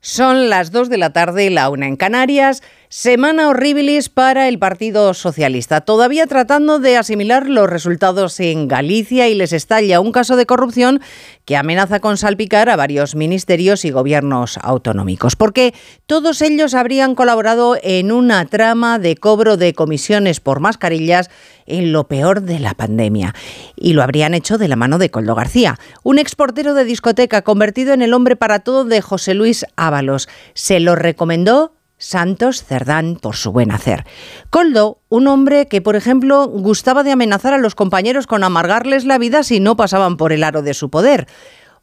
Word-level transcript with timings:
Son 0.00 0.48
las 0.48 0.72
2 0.72 0.88
de 0.88 0.96
la 0.96 1.12
tarde, 1.12 1.50
la 1.50 1.68
una 1.68 1.86
en 1.86 1.96
Canarias. 1.96 2.62
Semana 2.92 3.48
horribilis 3.48 4.08
para 4.08 4.48
el 4.48 4.58
Partido 4.58 5.14
Socialista, 5.14 5.80
todavía 5.80 6.26
tratando 6.26 6.80
de 6.80 6.96
asimilar 6.96 7.48
los 7.48 7.70
resultados 7.70 8.40
en 8.40 8.66
Galicia 8.66 9.28
y 9.28 9.36
les 9.36 9.52
estalla 9.52 10.00
un 10.00 10.10
caso 10.10 10.34
de 10.34 10.44
corrupción 10.44 11.00
que 11.44 11.56
amenaza 11.56 12.00
con 12.00 12.16
salpicar 12.16 12.68
a 12.68 12.74
varios 12.74 13.14
ministerios 13.14 13.84
y 13.84 13.92
gobiernos 13.92 14.58
autonómicos, 14.60 15.36
porque 15.36 15.72
todos 16.06 16.42
ellos 16.42 16.74
habrían 16.74 17.14
colaborado 17.14 17.76
en 17.80 18.10
una 18.10 18.44
trama 18.46 18.98
de 18.98 19.14
cobro 19.14 19.56
de 19.56 19.72
comisiones 19.72 20.40
por 20.40 20.58
mascarillas 20.58 21.30
en 21.66 21.92
lo 21.92 22.08
peor 22.08 22.42
de 22.42 22.58
la 22.58 22.74
pandemia. 22.74 23.36
Y 23.76 23.92
lo 23.92 24.02
habrían 24.02 24.34
hecho 24.34 24.58
de 24.58 24.66
la 24.66 24.74
mano 24.74 24.98
de 24.98 25.12
Coldo 25.12 25.36
García, 25.36 25.78
un 26.02 26.18
exportero 26.18 26.74
de 26.74 26.84
discoteca 26.84 27.42
convertido 27.42 27.92
en 27.92 28.02
el 28.02 28.14
hombre 28.14 28.34
para 28.34 28.58
todo 28.58 28.84
de 28.84 29.00
José 29.00 29.34
Luis 29.34 29.64
Ábalos. 29.76 30.28
Se 30.54 30.80
lo 30.80 30.96
recomendó 30.96 31.74
Santos 32.00 32.64
Cerdán 32.64 33.16
por 33.20 33.36
su 33.36 33.52
buen 33.52 33.70
hacer. 33.70 34.04
Coldo, 34.48 34.98
un 35.10 35.28
hombre 35.28 35.68
que, 35.68 35.82
por 35.82 35.94
ejemplo, 35.94 36.48
gustaba 36.48 37.04
de 37.04 37.12
amenazar 37.12 37.52
a 37.52 37.58
los 37.58 37.76
compañeros 37.76 38.26
con 38.26 38.42
amargarles 38.42 39.04
la 39.04 39.18
vida 39.18 39.44
si 39.44 39.60
no 39.60 39.76
pasaban 39.76 40.16
por 40.16 40.32
el 40.32 40.42
aro 40.42 40.62
de 40.62 40.74
su 40.74 40.90
poder. 40.90 41.28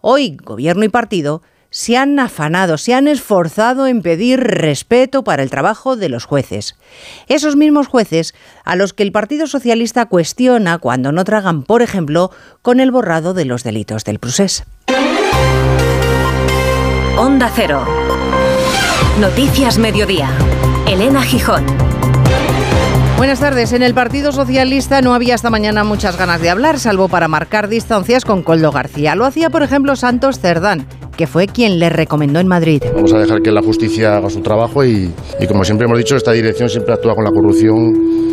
Hoy, 0.02 0.36
gobierno 0.44 0.84
y 0.84 0.90
partido 0.90 1.44
se 1.70 1.98
han 1.98 2.18
afanado, 2.20 2.78
se 2.78 2.94
han 2.94 3.08
esforzado 3.08 3.88
en 3.88 4.02
pedir 4.02 4.40
respeto 4.40 5.24
para 5.24 5.44
el 5.44 5.50
trabajo 5.50 5.96
de 5.96 6.10
los 6.10 6.26
jueces. 6.26 6.76
Esos 7.28 7.56
mismos 7.56 7.88
jueces 7.88 8.34
a 8.64 8.76
los 8.76 8.94
que 8.94 9.04
el 9.04 9.12
Partido 9.12 9.48
Socialista 9.48 10.08
cuestiona 10.08 10.80
cuando 10.80 11.12
no 11.12 11.24
tragan, 11.24 11.64
por 11.64 11.82
ejemplo, 11.82 12.32
con 12.62 12.80
el 12.80 12.92
borrado 12.92 13.34
de 13.34 13.46
los 13.46 13.64
delitos 13.64 14.04
del 14.04 14.20
procés. 14.20 14.64
Onda 17.18 17.52
Cero. 17.54 17.86
Noticias 19.20 19.78
Mediodía. 19.78 20.30
Elena 20.88 21.22
Gijón. 21.22 21.66
Buenas 23.18 23.40
tardes. 23.40 23.74
En 23.74 23.82
el 23.82 23.94
Partido 23.94 24.32
Socialista 24.32 25.02
no 25.02 25.14
había 25.14 25.36
esta 25.36 25.50
mañana 25.50 25.84
muchas 25.84 26.18
ganas 26.18 26.40
de 26.40 26.50
hablar, 26.50 26.80
salvo 26.80 27.10
para 27.10 27.28
marcar 27.28 27.68
distancias 27.68 28.26
con 28.26 28.44
Coldo 28.44 28.72
García. 28.72 29.16
Lo 29.16 29.26
hacía, 29.26 29.50
por 29.50 29.64
ejemplo, 29.64 29.96
Santos 29.96 30.40
Cerdán, 30.40 30.86
que 31.18 31.26
fue 31.26 31.48
quien 31.48 31.80
le 31.80 31.90
recomendó 31.90 32.40
en 32.40 32.48
Madrid. 32.48 32.84
Vamos 32.94 33.14
a 33.14 33.18
dejar 33.20 33.42
que 33.42 33.52
la 33.52 33.62
justicia 33.62 34.18
haga 34.18 34.30
su 34.30 34.42
trabajo 34.42 34.86
y, 34.86 35.12
y 35.40 35.48
como 35.48 35.64
siempre 35.64 35.86
hemos 35.86 35.98
dicho, 35.98 36.16
esta 36.16 36.32
dirección 36.32 36.70
siempre 36.70 36.94
actúa 36.94 37.16
con 37.16 37.24
la 37.24 37.32
corrupción 37.32 38.27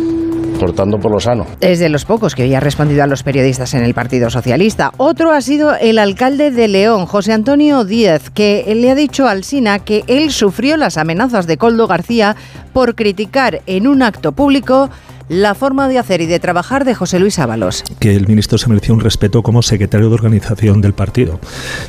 cortando 0.57 0.97
por 0.97 1.11
lo 1.11 1.19
sano. 1.19 1.45
Es 1.61 1.79
de 1.79 1.89
los 1.89 2.05
pocos 2.05 2.35
que 2.35 2.43
hoy 2.43 2.53
ha 2.53 2.59
respondido 2.59 3.03
a 3.03 3.07
los 3.07 3.23
periodistas 3.23 3.73
en 3.73 3.83
el 3.83 3.93
Partido 3.93 4.29
Socialista. 4.29 4.91
Otro 4.97 5.31
ha 5.31 5.41
sido 5.41 5.75
el 5.75 5.99
alcalde 5.99 6.51
de 6.51 6.67
León, 6.67 7.05
José 7.05 7.33
Antonio 7.33 7.83
Díez, 7.85 8.29
que 8.29 8.73
le 8.75 8.91
ha 8.91 8.95
dicho 8.95 9.27
al 9.27 9.43
SINA 9.43 9.79
que 9.79 10.03
él 10.07 10.31
sufrió 10.31 10.77
las 10.77 10.97
amenazas 10.97 11.47
de 11.47 11.57
Coldo 11.57 11.87
García 11.87 12.35
por 12.73 12.95
criticar 12.95 13.61
en 13.67 13.87
un 13.87 14.01
acto 14.01 14.31
público 14.31 14.89
la 15.29 15.55
forma 15.55 15.87
de 15.87 15.97
hacer 15.97 16.21
y 16.21 16.25
de 16.25 16.39
trabajar 16.39 16.85
de 16.85 16.95
José 16.95 17.19
Luis 17.19 17.39
Ábalos. 17.39 17.83
Que 17.99 18.15
el 18.15 18.27
ministro 18.27 18.57
se 18.57 18.69
merecía 18.69 18.93
un 18.93 18.99
respeto 18.99 19.41
como 19.41 19.61
secretario 19.61 20.09
de 20.09 20.15
organización 20.15 20.81
del 20.81 20.93
partido. 20.93 21.39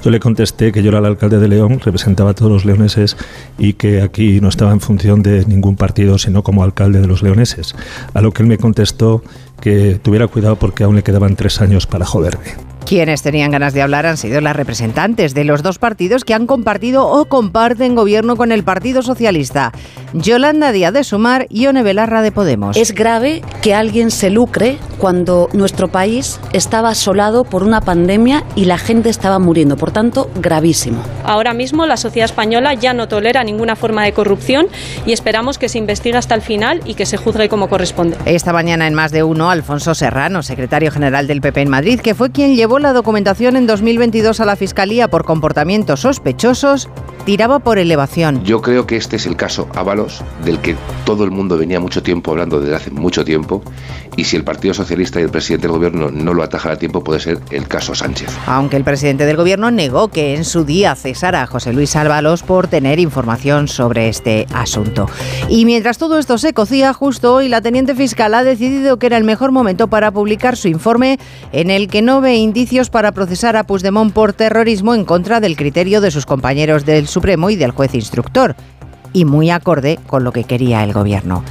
Yo 0.03 0.11
le 0.11 0.20
contesté 0.20 0.73
que 0.73 0.83
yo 0.83 0.91
era 0.91 0.98
el 0.98 1.06
alcalde 1.06 1.39
de 1.39 1.48
León, 1.48 1.81
representaba 1.81 2.31
a 2.31 2.34
todos 2.34 2.51
los 2.51 2.64
leoneses 2.64 3.17
y 3.59 3.75
que 3.75 4.03
aquí 4.03 4.41
no 4.41 4.48
estaba 4.48 4.73
en 4.73 4.81
función 4.81 5.23
de 5.23 5.45
ningún 5.47 5.77
partido, 5.77 6.19
sino 6.19 6.42
como 6.42 6.62
alcalde 6.62 7.01
de 7.01 7.07
los 7.07 7.23
leoneses. 7.23 7.75
A 8.14 8.20
lo 8.20 8.33
que 8.33 8.42
él 8.42 8.48
me 8.48 8.59
contestó 8.59 9.23
que 9.61 9.98
tuviera 10.03 10.27
cuidado 10.27 10.57
porque 10.57 10.84
aún 10.84 10.97
le 10.97 11.03
quedaban 11.03 11.37
tres 11.37 11.61
años 11.61 11.87
para 11.87 12.05
joderme. 12.05 12.66
Quienes 12.87 13.20
tenían 13.20 13.51
ganas 13.51 13.75
de 13.75 13.83
hablar 13.83 14.06
han 14.06 14.17
sido 14.17 14.41
las 14.41 14.55
representantes 14.55 15.34
de 15.34 15.42
los 15.42 15.65
dos 15.65 15.81
partidos 15.81 16.25
que 16.25 16.34
han 16.34 16.47
compartido 16.47 17.05
o 17.05 17.25
comparten 17.25 17.97
gobierno 17.97 18.37
con 18.37 18.53
el 18.53 18.62
Partido 18.62 19.03
Socialista. 19.03 19.73
Yolanda 20.12 20.70
Díaz 20.70 20.92
de 20.92 21.03
Sumar 21.03 21.48
y 21.51 21.67
One 21.67 21.83
Belarra 21.83 22.23
de 22.23 22.31
Podemos. 22.31 22.77
Es 22.77 22.95
grave 22.95 23.42
que 23.61 23.75
alguien 23.75 24.12
se 24.12 24.31
lucre 24.31 24.79
cuando 24.98 25.48
nuestro 25.52 25.89
país 25.89 26.39
estaba 26.52 26.91
asolado 26.91 27.42
por 27.42 27.64
una 27.64 27.80
pandemia 27.80 28.45
y 28.55 28.67
la 28.67 28.79
gente 28.79 29.11
estaba 29.11 29.41
muriendo. 29.41 29.77
Por 29.77 29.91
tanto, 29.91 30.30
gravísimo. 30.36 31.03
Ahora 31.24 31.55
mismo 31.55 31.86
la 31.86 31.97
sociedad 31.97 32.27
española 32.27 32.74
ya 32.74 32.95
no 32.95 33.08
tolera 33.08 33.42
ninguna 33.42 33.74
forma 33.74 34.05
de 34.05 34.13
corrupción 34.13 34.68
y 35.05 35.13
esperamos 35.13 35.58
que 35.58 35.68
se 35.68 35.79
investigue 35.79 36.18
hasta 36.18 36.36
el 36.36 36.41
final 36.41 36.83
y 36.85 36.95
que 36.95 37.05
se 37.05 37.17
juzgue 37.17 37.48
como 37.48 37.68
corresponde. 37.68 38.17
Esta 38.27 38.53
mañana 38.53 38.86
en 38.86 38.95
más 38.95 39.11
de 39.11 39.24
uno, 39.24 39.51
Alfonso 39.51 39.97
Serrano, 39.97 40.45
secretario 40.45 40.92
general 40.92 41.27
del 41.27 41.41
PP 41.41 41.63
en 41.63 41.68
Madrid, 41.68 42.01
que 42.01 42.14
fue 42.14 42.30
quien 42.30 42.55
llevó 42.55 42.76
la 42.83 42.92
documentación 42.92 43.57
en 43.57 43.67
2022 43.67 44.41
a 44.41 44.45
la 44.45 44.57
Fiscalía 44.57 45.09
por 45.09 45.25
comportamientos 45.25 46.01
sospechosos, 46.01 46.89
tiraba 47.27 47.59
por 47.59 47.79
elevación. 47.79 48.45
Yo 48.45 48.63
creo 48.63 48.87
que 48.87 48.97
este 48.97 49.17
es 49.17 49.27
el 49.27 49.37
caso 49.37 49.69
Ábalos, 49.75 50.23
del 50.45 50.61
que 50.61 50.77
todo 51.05 51.25
el 51.25 51.33
mundo 51.33 51.59
venía 51.59 51.81
mucho 51.81 52.01
tiempo 52.03 52.31
hablando 52.31 52.61
desde 52.61 52.77
hace 52.77 52.91
mucho 52.92 53.25
tiempo, 53.25 53.63
y 54.17 54.25
si 54.25 54.37
el 54.37 54.45
Partido 54.45 54.73
Socialista 54.73 55.20
y 55.20 55.25
el 55.25 55.31
presidente 55.31 55.67
del 55.67 55.77
gobierno 55.77 56.11
no 56.11 56.33
lo 56.33 56.45
atajan 56.45 56.73
a 56.73 56.77
tiempo, 56.77 57.03
puede 57.03 57.19
ser 57.19 57.41
el 57.51 57.67
caso 57.67 57.97
Sánchez. 57.97 58.31
Aunque 58.47 58.77
el 58.77 58.85
presidente 58.85 59.27
del 59.27 59.36
gobierno 59.36 59.73
negó 59.73 60.09
que 60.09 60.36
en 60.36 60.45
su 60.45 60.65
día 60.65 60.95
cesara 60.95 61.42
a 61.42 61.47
José 61.47 61.73
Luis 61.73 61.97
Ábalos 61.97 62.45
por 62.45 62.69
tener 62.69 63.01
información 63.01 63.67
sobre 63.67 64.09
este 64.09 64.47
asunto. 64.55 65.11
Y 65.48 65.65
mientras 65.65 65.98
todo 65.98 66.20
esto 66.20 66.39
se 66.39 66.55
cocía, 66.55 66.92
justo 66.92 67.35
hoy 67.35 67.48
la 67.48 67.61
teniente 67.61 67.97
fiscal 67.97 68.35
ha 68.35 68.45
decidido 68.45 68.98
que 68.98 69.07
era 69.07 69.17
el 69.17 69.25
mejor 69.25 69.51
momento 69.51 69.89
para 69.89 70.13
publicar 70.13 70.57
su 70.57 70.69
informe 70.69 71.19
en 71.51 71.70
el 71.70 71.89
que 71.89 72.03
no 72.03 72.20
ve 72.20 72.36
indicios 72.36 72.89
para 72.89 73.11
procesar 73.11 73.57
a 73.57 73.65
Puigdemont 73.65 74.13
por 74.13 74.33
terrorismo 74.33 74.95
en 74.95 75.05
contra 75.05 75.41
del 75.41 75.57
criterio 75.57 76.01
de 76.01 76.13
sus 76.13 76.25
compañeros 76.25 76.86
del 76.86 77.09
Supremo 77.17 77.49
y 77.49 77.57
del 77.57 77.71
juez 77.71 77.95
instructor, 77.95 78.55
y 79.15 79.25
muy 79.25 79.49
acorde 79.49 79.99
con 80.07 80.23
lo 80.23 80.33
que 80.33 80.45
quería 80.45 80.85
el 80.85 80.93
gobierno. 80.93 81.43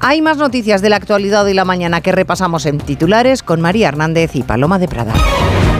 Hay 0.00 0.20
más 0.20 0.38
noticias 0.38 0.82
de 0.82 0.88
la 0.88 0.96
actualidad 0.96 1.44
de 1.44 1.54
la 1.54 1.64
mañana 1.64 2.00
que 2.00 2.10
repasamos 2.10 2.66
en 2.66 2.78
titulares 2.78 3.44
con 3.44 3.60
María 3.60 3.86
Hernández 3.86 4.34
y 4.34 4.42
Paloma 4.42 4.80
de 4.80 4.88
Prada. 4.88 5.14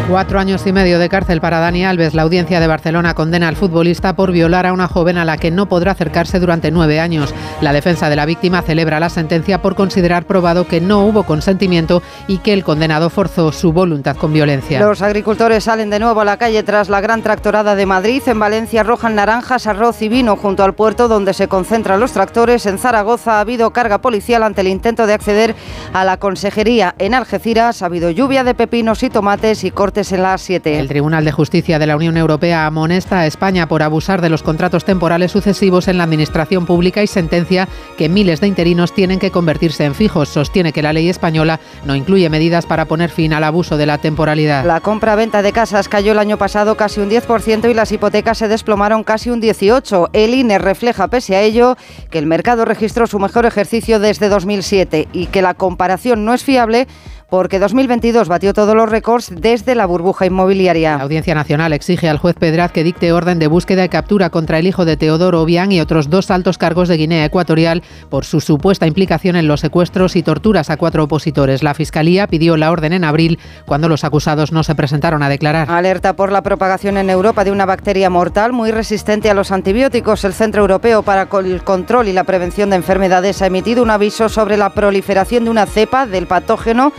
Cuatro 0.09 0.39
años 0.39 0.67
y 0.67 0.73
medio 0.73 0.99
de 0.99 1.09
cárcel 1.09 1.41
para 1.41 1.61
Dani 1.61 1.87
Alves. 1.87 2.13
La 2.13 2.23
audiencia 2.23 2.61
de 2.61 2.67
Barcelona 2.67 3.15
condena 3.15 3.49
al 3.49 3.57
futbolista 3.57 4.15
por 4.15 4.33
violar 4.33 4.67
a 4.67 4.75
una 4.75 4.87
joven 4.87 5.17
a 5.17 5.25
la 5.25 5.39
que 5.39 5.51
no 5.51 5.67
podrá 5.67 5.93
acercarse 5.93 6.39
durante 6.39 6.71
nueve 6.71 7.01
años. 7.01 7.35
La 7.63 7.73
defensa 7.73 8.11
de 8.11 8.17
la 8.17 8.27
víctima 8.27 8.61
celebra 8.61 9.01
la 9.01 9.09
sentencia 9.09 9.63
por 9.63 9.75
considerar 9.75 10.27
probado 10.27 10.69
que 10.69 10.83
no 10.83 11.01
hubo 11.07 11.23
consentimiento 11.23 12.03
y 12.29 12.39
que 12.39 12.53
el 12.53 12.65
condenado 12.65 13.09
forzó 13.09 13.51
su 13.51 13.73
voluntad 13.73 14.17
con 14.17 14.35
violencia. 14.35 14.79
Los 14.79 15.01
agricultores 15.01 15.65
salen 15.65 15.89
de 15.89 15.99
nuevo 15.99 16.21
a 16.21 16.25
la 16.27 16.37
calle 16.37 16.63
tras 16.63 16.91
la 16.91 17.01
gran 17.01 17.23
tractorada 17.23 17.75
de 17.75 17.87
Madrid. 17.87 18.23
En 18.27 18.39
Valencia 18.39 18.83
rojan 18.83 19.15
naranjas, 19.15 19.67
arroz 19.67 20.03
y 20.03 20.11
vino 20.11 20.37
junto 20.37 20.65
al 20.65 20.75
puerto 20.75 21.09
donde 21.09 21.33
se 21.33 21.49
concentran 21.49 21.99
los 21.99 22.13
tractores. 22.13 22.67
En 22.67 22.79
Zaragoza 22.79 23.39
ha 23.39 23.41
habido 23.41 23.73
carga 23.73 24.03
policial 24.03 24.43
ante 24.43 24.61
el 24.61 24.69
intento 24.69 25.07
de 25.07 25.15
acceder 25.15 25.55
a 25.95 26.05
la 26.05 26.19
consejería. 26.19 26.95
En 26.99 27.15
Algeciras 27.15 27.81
ha 27.81 27.87
habido 27.87 28.11
lluvia 28.11 28.45
de 28.45 28.55
pepinos 28.55 29.03
y 29.03 29.09
tomates 29.09 29.65
y 29.65 29.71
cortes 29.71 29.94
en 29.97 30.23
la 30.23 30.37
7. 30.37 30.81
El 30.81 30.89
Tribunal 30.89 31.25
de 31.25 31.31
Justicia 31.31 31.79
de 31.79 31.87
la 31.87 31.95
Unión 31.95 32.17
Europea 32.17 32.67
amonesta 32.67 33.21
a 33.21 33.27
España 33.29 33.69
por 33.69 33.81
abusar 33.81 34.21
de 34.21 34.29
los 34.29 34.43
contratos 34.43 34.85
temporales 34.85 35.31
sucesivos 35.31 35.87
en 35.87 35.99
la 35.99 36.05
administración 36.05 36.67
pública 36.67 37.05
y 37.05 37.07
sentencia 37.07 37.69
que 37.97 38.09
miles 38.09 38.41
de 38.41 38.49
interinos 38.49 38.93
tienen 38.93 39.21
que 39.21 39.31
convertirse 39.31 39.85
en 39.85 39.95
fijos. 39.95 40.31
Sostiene 40.31 40.73
que 40.73 40.83
la 40.83 40.93
ley 40.93 41.09
española 41.09 41.61
no 41.85 41.95
incluye 41.95 42.29
medidas 42.29 42.67
para 42.67 42.87
poner 42.87 43.09
fin 43.11 43.35
al 43.35 43.45
abuso 43.45 43.77
de 43.77 43.87
la 43.87 43.99
temporalidad. 43.99 44.65
La 44.65 44.81
compra-venta 44.81 45.43
de 45.43 45.53
casas 45.53 45.89
cayó 45.89 46.11
el 46.11 46.19
año 46.19 46.39
pasado 46.39 46.77
casi 46.77 47.01
un 47.01 47.09
10% 47.09 47.71
y 47.71 47.75
las 47.75 47.93
hipotecas 47.93 48.39
se 48.39 48.49
desplomaron 48.49 49.05
casi 49.05 49.31
un 49.31 49.41
18%. 49.41 50.11
El 50.13 50.35
INE 50.35 50.59
refleja, 50.59 51.07
pese 51.07 51.37
a 51.37 51.43
ello, 51.43 51.77
que 52.11 52.19
el 52.19 52.27
mercado 52.27 52.65
registró 52.65 53.07
su 53.07 53.21
mejor 53.21 53.47
ejercicio 53.47 54.01
desde 54.01 54.29
2007 54.29 55.07
y 55.13 55.27
que 55.27 55.41
la 55.41 55.55
comparación 55.55 56.25
no 56.25 56.35
es 56.35 56.43
fiable 56.43 56.89
porque 57.29 57.59
2022 57.59 58.29
batió 58.29 58.53
todos 58.53 58.75
los 58.75 58.89
récords 58.89 59.33
desde 59.35 59.75
la 59.75 59.87
burbuja 59.87 60.27
inmobiliaria. 60.27 60.97
La 60.97 61.05
Audiencia 61.05 61.35
Nacional 61.35 61.73
exige 61.73 62.09
al 62.09 62.19
juez 62.19 62.37
Pedraz 62.39 62.73
que 62.73 62.85
dicte 62.85 63.13
orden 63.13 63.39
de 63.39 63.47
búsqueda 63.47 63.85
y 63.85 63.89
captura 63.89 64.31
contra 64.31 64.59
el 64.59 64.67
hijo 64.67 64.85
de 64.85 64.97
Teodoro 64.97 65.43
Obiang 65.43 65.73
y 65.73 65.81
otros 65.81 66.11
dos 66.11 66.31
altos 66.31 66.59
cargos 66.59 66.89
de 66.89 66.97
Guinea 66.97 67.25
Ecuatorial 67.25 67.83
por 68.11 68.25
su 68.25 68.41
supuesta 68.41 68.87
implicación 68.87 69.37
en 69.37 69.49
los 69.49 69.61
secuestros 69.61 70.17
y 70.17 70.23
torturas 70.23 70.71
a 70.71 70.77
cuatro 70.77 71.05
opositores. 71.05 71.63
La 71.63 71.75
Fiscalía 71.75 72.27
pidió 72.27 72.57
la 72.57 72.71
orden 72.71 72.93
en 72.93 73.05
abril 73.05 73.39
cuando 73.67 73.89
los 73.89 74.05
acusados 74.05 74.53
no 74.53 74.63
se 74.63 74.75
presentaron 74.75 75.23
a 75.23 75.29
declarar. 75.29 75.71
Alerta 75.71 76.15
por 76.15 76.33
la 76.33 76.43
propagación 76.43 76.97
en 76.97 77.11
Europa 77.11 77.45
de 77.45 77.51
una 77.51 77.67
bacteria 77.67 78.11
mortal 78.11 78.53
muy 78.53 78.71
resistente 78.71 79.31
a 79.31 79.35
los 79.35 79.51
antibióticos. 79.51 80.25
El 80.25 80.35
Centro 80.35 80.63
Europeo 80.63 81.03
para 81.03 81.29
el 81.45 81.65
Control 81.65 82.09
y 82.09 82.13
la 82.13 82.25
Prevención 82.25 82.71
de 82.71 82.77
Enfermedades 82.77 83.43
ha 83.43 83.47
emitido 83.47 83.83
un 83.83 83.91
aviso 83.91 84.29
sobre 84.29 84.57
la 84.57 84.71
proliferación 84.71 85.45
de 85.45 85.51
una 85.51 85.67
cepa 85.67 86.07
del 86.07 86.27
patógeno 86.27 86.93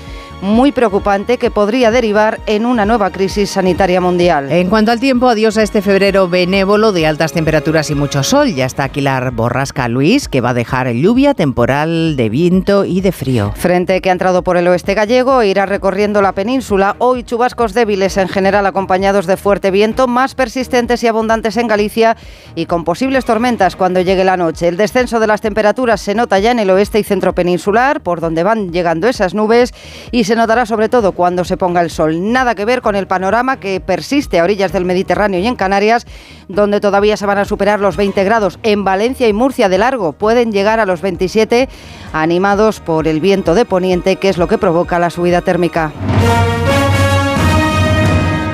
muy 0.46 0.72
preocupante 0.72 1.40
que 1.40 1.50
podría 1.50 1.90
derivar 1.90 2.40
en 2.46 2.68
una 2.68 2.86
nueva 2.86 3.10
crisis 3.10 3.50
sanitaria 3.50 4.00
mundial. 4.00 4.52
En 4.52 4.70
cuanto 4.70 4.92
al 4.92 5.00
tiempo, 5.00 5.28
adiós 5.28 5.58
a 5.58 5.64
este 5.64 5.82
febrero 5.82 6.30
benévolo 6.30 6.92
de 6.92 7.08
altas 7.08 7.34
temperaturas 7.34 7.90
y 7.90 7.96
mucho 7.96 8.22
sol. 8.22 8.54
Ya 8.54 8.66
está 8.66 8.84
aquí 8.84 9.02
la 9.02 9.32
borrasca 9.32 9.88
Luis, 9.88 10.30
que 10.30 10.42
va 10.42 10.52
a 10.52 10.54
dejar 10.54 10.92
lluvia, 10.92 11.34
temporal 11.34 12.16
de 12.16 12.30
viento 12.30 12.86
y 12.86 13.02
de 13.02 13.12
frío. 13.12 13.54
Frente 13.56 14.00
que 14.02 14.10
ha 14.10 14.12
entrado 14.12 14.44
por 14.44 14.58
el 14.58 14.68
oeste 14.68 14.94
gallego 14.94 15.42
irá 15.42 15.66
recorriendo 15.66 16.22
la 16.22 16.34
península. 16.34 16.96
Hoy 17.00 17.24
chubascos 17.24 17.74
débiles 17.74 18.16
en 18.18 18.28
general 18.28 18.68
acompañados 18.68 19.26
de 19.26 19.38
fuerte 19.38 19.72
viento, 19.72 20.08
más 20.08 20.36
persistentes 20.36 21.04
y 21.04 21.08
abundantes 21.08 21.58
en 21.58 21.68
Galicia 21.68 22.18
y 22.54 22.68
con 22.68 22.84
posibles 22.84 23.26
tormentas 23.26 23.76
cuando 23.76 24.00
llegue 24.02 24.24
la 24.24 24.38
noche. 24.38 24.68
El 24.68 24.78
descenso 24.78 25.20
de 25.20 25.26
las 25.26 25.42
temperaturas 25.42 26.02
se 26.02 26.14
nota 26.14 26.38
ya 26.38 26.52
en 26.52 26.60
el 26.60 26.70
oeste 26.70 27.00
y 27.00 27.04
centro 27.04 27.34
peninsular, 27.34 28.02
por 28.02 28.22
donde 28.22 28.44
van 28.44 28.72
llegando 28.72 29.08
esas 29.08 29.34
nubes, 29.34 29.74
y 30.12 30.26
se 30.26 30.35
notará 30.36 30.66
sobre 30.66 30.90
todo 30.90 31.12
cuando 31.14 31.44
se 31.44 31.58
ponga 31.58 31.82
el 31.82 31.90
sol. 31.90 32.32
Nada 32.32 32.56
que 32.56 32.66
ver 32.66 32.82
con 32.82 32.96
el 32.96 33.08
panorama 33.08 33.60
que 33.60 33.80
persiste 33.80 34.40
a 34.40 34.44
orillas 34.44 34.72
del 34.72 34.86
Mediterráneo 34.86 35.40
y 35.40 35.48
en 35.48 35.56
Canarias, 35.56 36.06
donde 36.48 36.80
todavía 36.80 37.18
se 37.18 37.26
van 37.26 37.38
a 37.38 37.46
superar 37.46 37.80
los 37.80 37.98
20 37.98 38.24
grados. 38.24 38.60
En 38.64 38.84
Valencia 38.84 39.28
y 39.28 39.34
Murcia 39.34 39.70
de 39.70 39.78
largo 39.78 40.14
pueden 40.14 40.52
llegar 40.52 40.80
a 40.80 40.86
los 40.86 41.02
27, 41.02 41.70
animados 42.14 42.80
por 42.80 43.08
el 43.08 43.20
viento 43.20 43.56
de 43.56 43.66
poniente, 43.66 44.18
que 44.18 44.30
es 44.30 44.38
lo 44.38 44.48
que 44.48 44.58
provoca 44.58 45.00
la 45.00 45.10
subida 45.10 45.42
térmica. 45.42 45.92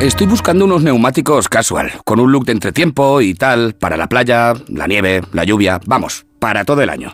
Estoy 0.01 0.25
buscando 0.25 0.66
unos 0.66 0.81
neumáticos 0.81 1.48
casual, 1.48 1.92
con 2.04 2.19
un 2.19 2.31
look 2.31 2.45
de 2.45 2.54
entretiempo 2.54 3.22
y 3.22 3.36
tal, 3.36 3.75
para 3.75 3.98
la 3.98 4.07
playa, 4.07 4.54
la 4.68 4.88
nieve, 4.88 5.22
la 5.31 5.44
lluvia, 5.44 5.80
vamos, 5.86 6.25
para 6.39 6.66
todo 6.66 6.81
el 6.81 6.89
año. 6.89 7.13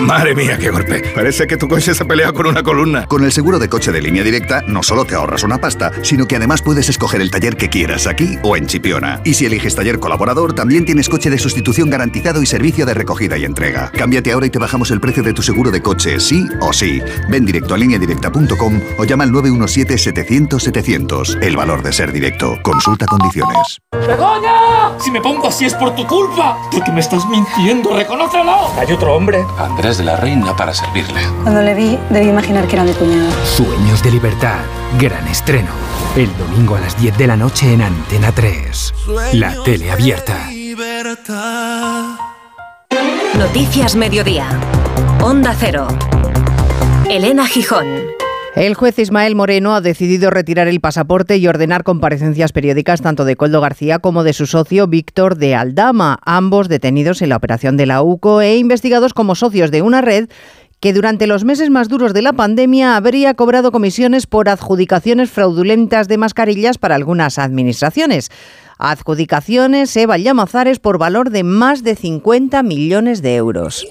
Madre 0.00 0.34
mía, 0.34 0.58
qué 0.58 0.70
golpe. 0.70 1.02
Parece 1.14 1.46
que 1.46 1.56
tu 1.56 1.68
coche 1.68 1.94
se 1.94 2.04
pelea 2.04 2.32
con 2.32 2.46
una 2.46 2.62
columna. 2.62 3.06
Con 3.06 3.24
el 3.24 3.32
seguro 3.32 3.58
de 3.58 3.66
coche 3.68 3.92
de 3.92 4.00
línea 4.02 4.22
directa, 4.22 4.62
no 4.66 4.82
solo 4.82 5.04
te 5.06 5.14
ahorras 5.14 5.42
una 5.42 5.56
pasta, 5.58 5.90
sino 6.02 6.26
que 6.26 6.36
además 6.36 6.60
puedes 6.62 6.88
escoger 6.88 7.20
el 7.22 7.30
taller 7.30 7.56
que 7.56 7.68
quieras 7.70 8.06
aquí 8.06 8.38
o 8.42 8.56
en 8.56 8.66
Chipiona. 8.66 9.20
Y 9.24 9.34
si 9.34 9.46
eliges 9.46 9.74
taller 9.74 9.98
colaborador, 9.98 10.52
también 10.54 10.84
tienes 10.84 11.08
coche 11.08 11.30
de 11.30 11.38
sustitución 11.38 11.88
garantizado 11.88 12.42
y 12.42 12.46
servicio 12.46 12.84
de 12.84 12.92
recogida 12.94 13.38
y 13.38 13.44
entrega. 13.44 13.90
Cámbiate 13.90 14.32
ahora 14.32 14.46
y 14.46 14.50
te 14.50 14.58
bajamos 14.58 14.90
el 14.90 15.00
precio 15.00 15.22
de 15.22 15.32
tu 15.32 15.42
seguro 15.42 15.70
de 15.70 15.80
coche, 15.80 16.20
sí 16.20 16.46
o 16.60 16.72
sí. 16.74 17.00
Ven 17.30 17.46
directo 17.46 17.74
a 17.74 17.78
lineadirecta.com 17.78 18.80
o 18.98 19.04
llama 19.04 19.24
al 19.24 19.30
917-700-700. 19.32 21.42
El 21.42 21.56
valor 21.56 21.82
de 21.82 21.92
ser 21.92 22.12
directo. 22.12 22.58
Consulta 22.62 23.06
condiciones. 23.06 23.78
¡Begoña! 23.92 24.98
Si 25.00 25.10
me 25.10 25.20
pongo 25.20 25.48
así 25.48 25.64
es 25.64 25.74
por 25.74 25.94
tu 25.94 26.06
culpa. 26.06 26.58
Porque 26.70 26.92
me 26.92 27.00
estás 27.00 27.26
mintiendo, 27.28 27.96
reconócelo. 27.96 28.70
Hay 28.78 28.92
otro 28.92 29.14
hombre. 29.14 29.44
Andrés 29.58 29.85
de 29.94 30.02
la 30.02 30.16
Reina 30.16 30.56
para 30.56 30.74
servirle. 30.74 31.20
Cuando 31.44 31.62
le 31.62 31.72
vi, 31.72 31.96
debí 32.10 32.28
imaginar 32.28 32.66
que 32.66 32.74
era 32.74 32.82
mi 32.82 32.92
cuñado. 32.92 33.30
Sueños 33.44 34.02
de 34.02 34.10
libertad. 34.10 34.58
Gran 34.98 35.28
estreno. 35.28 35.68
El 36.16 36.36
domingo 36.36 36.74
a 36.74 36.80
las 36.80 37.00
10 37.00 37.16
de 37.16 37.26
la 37.28 37.36
noche 37.36 37.72
en 37.72 37.82
Antena 37.82 38.32
3. 38.32 38.94
La 39.34 39.62
tele 39.62 39.92
abierta. 39.92 40.50
Noticias 43.38 43.94
Mediodía. 43.94 44.48
Onda 45.22 45.54
Cero. 45.56 45.86
Elena 47.08 47.46
Gijón. 47.46 47.86
El 48.56 48.72
juez 48.72 48.98
Ismael 48.98 49.34
Moreno 49.34 49.74
ha 49.74 49.82
decidido 49.82 50.30
retirar 50.30 50.66
el 50.66 50.80
pasaporte 50.80 51.36
y 51.36 51.46
ordenar 51.46 51.84
comparecencias 51.84 52.52
periódicas 52.52 53.02
tanto 53.02 53.26
de 53.26 53.36
Coldo 53.36 53.60
García 53.60 53.98
como 53.98 54.24
de 54.24 54.32
su 54.32 54.46
socio 54.46 54.86
Víctor 54.86 55.36
de 55.36 55.54
Aldama, 55.54 56.18
ambos 56.24 56.70
detenidos 56.70 57.20
en 57.20 57.28
la 57.28 57.36
operación 57.36 57.76
de 57.76 57.84
la 57.84 58.00
UCO 58.00 58.40
e 58.40 58.56
investigados 58.56 59.12
como 59.12 59.34
socios 59.34 59.70
de 59.70 59.82
una 59.82 60.00
red 60.00 60.30
que 60.80 60.94
durante 60.94 61.26
los 61.26 61.44
meses 61.44 61.68
más 61.68 61.90
duros 61.90 62.14
de 62.14 62.22
la 62.22 62.32
pandemia 62.32 62.96
habría 62.96 63.34
cobrado 63.34 63.72
comisiones 63.72 64.26
por 64.26 64.48
adjudicaciones 64.48 65.30
fraudulentas 65.30 66.08
de 66.08 66.16
mascarillas 66.16 66.78
para 66.78 66.94
algunas 66.94 67.38
administraciones. 67.38 68.30
Adjudicaciones 68.78 69.94
Eva 69.98 70.16
Llamazares 70.16 70.78
por 70.78 70.96
valor 70.96 71.28
de 71.28 71.44
más 71.44 71.82
de 71.82 71.94
50 71.94 72.62
millones 72.62 73.20
de 73.20 73.36
euros. 73.36 73.86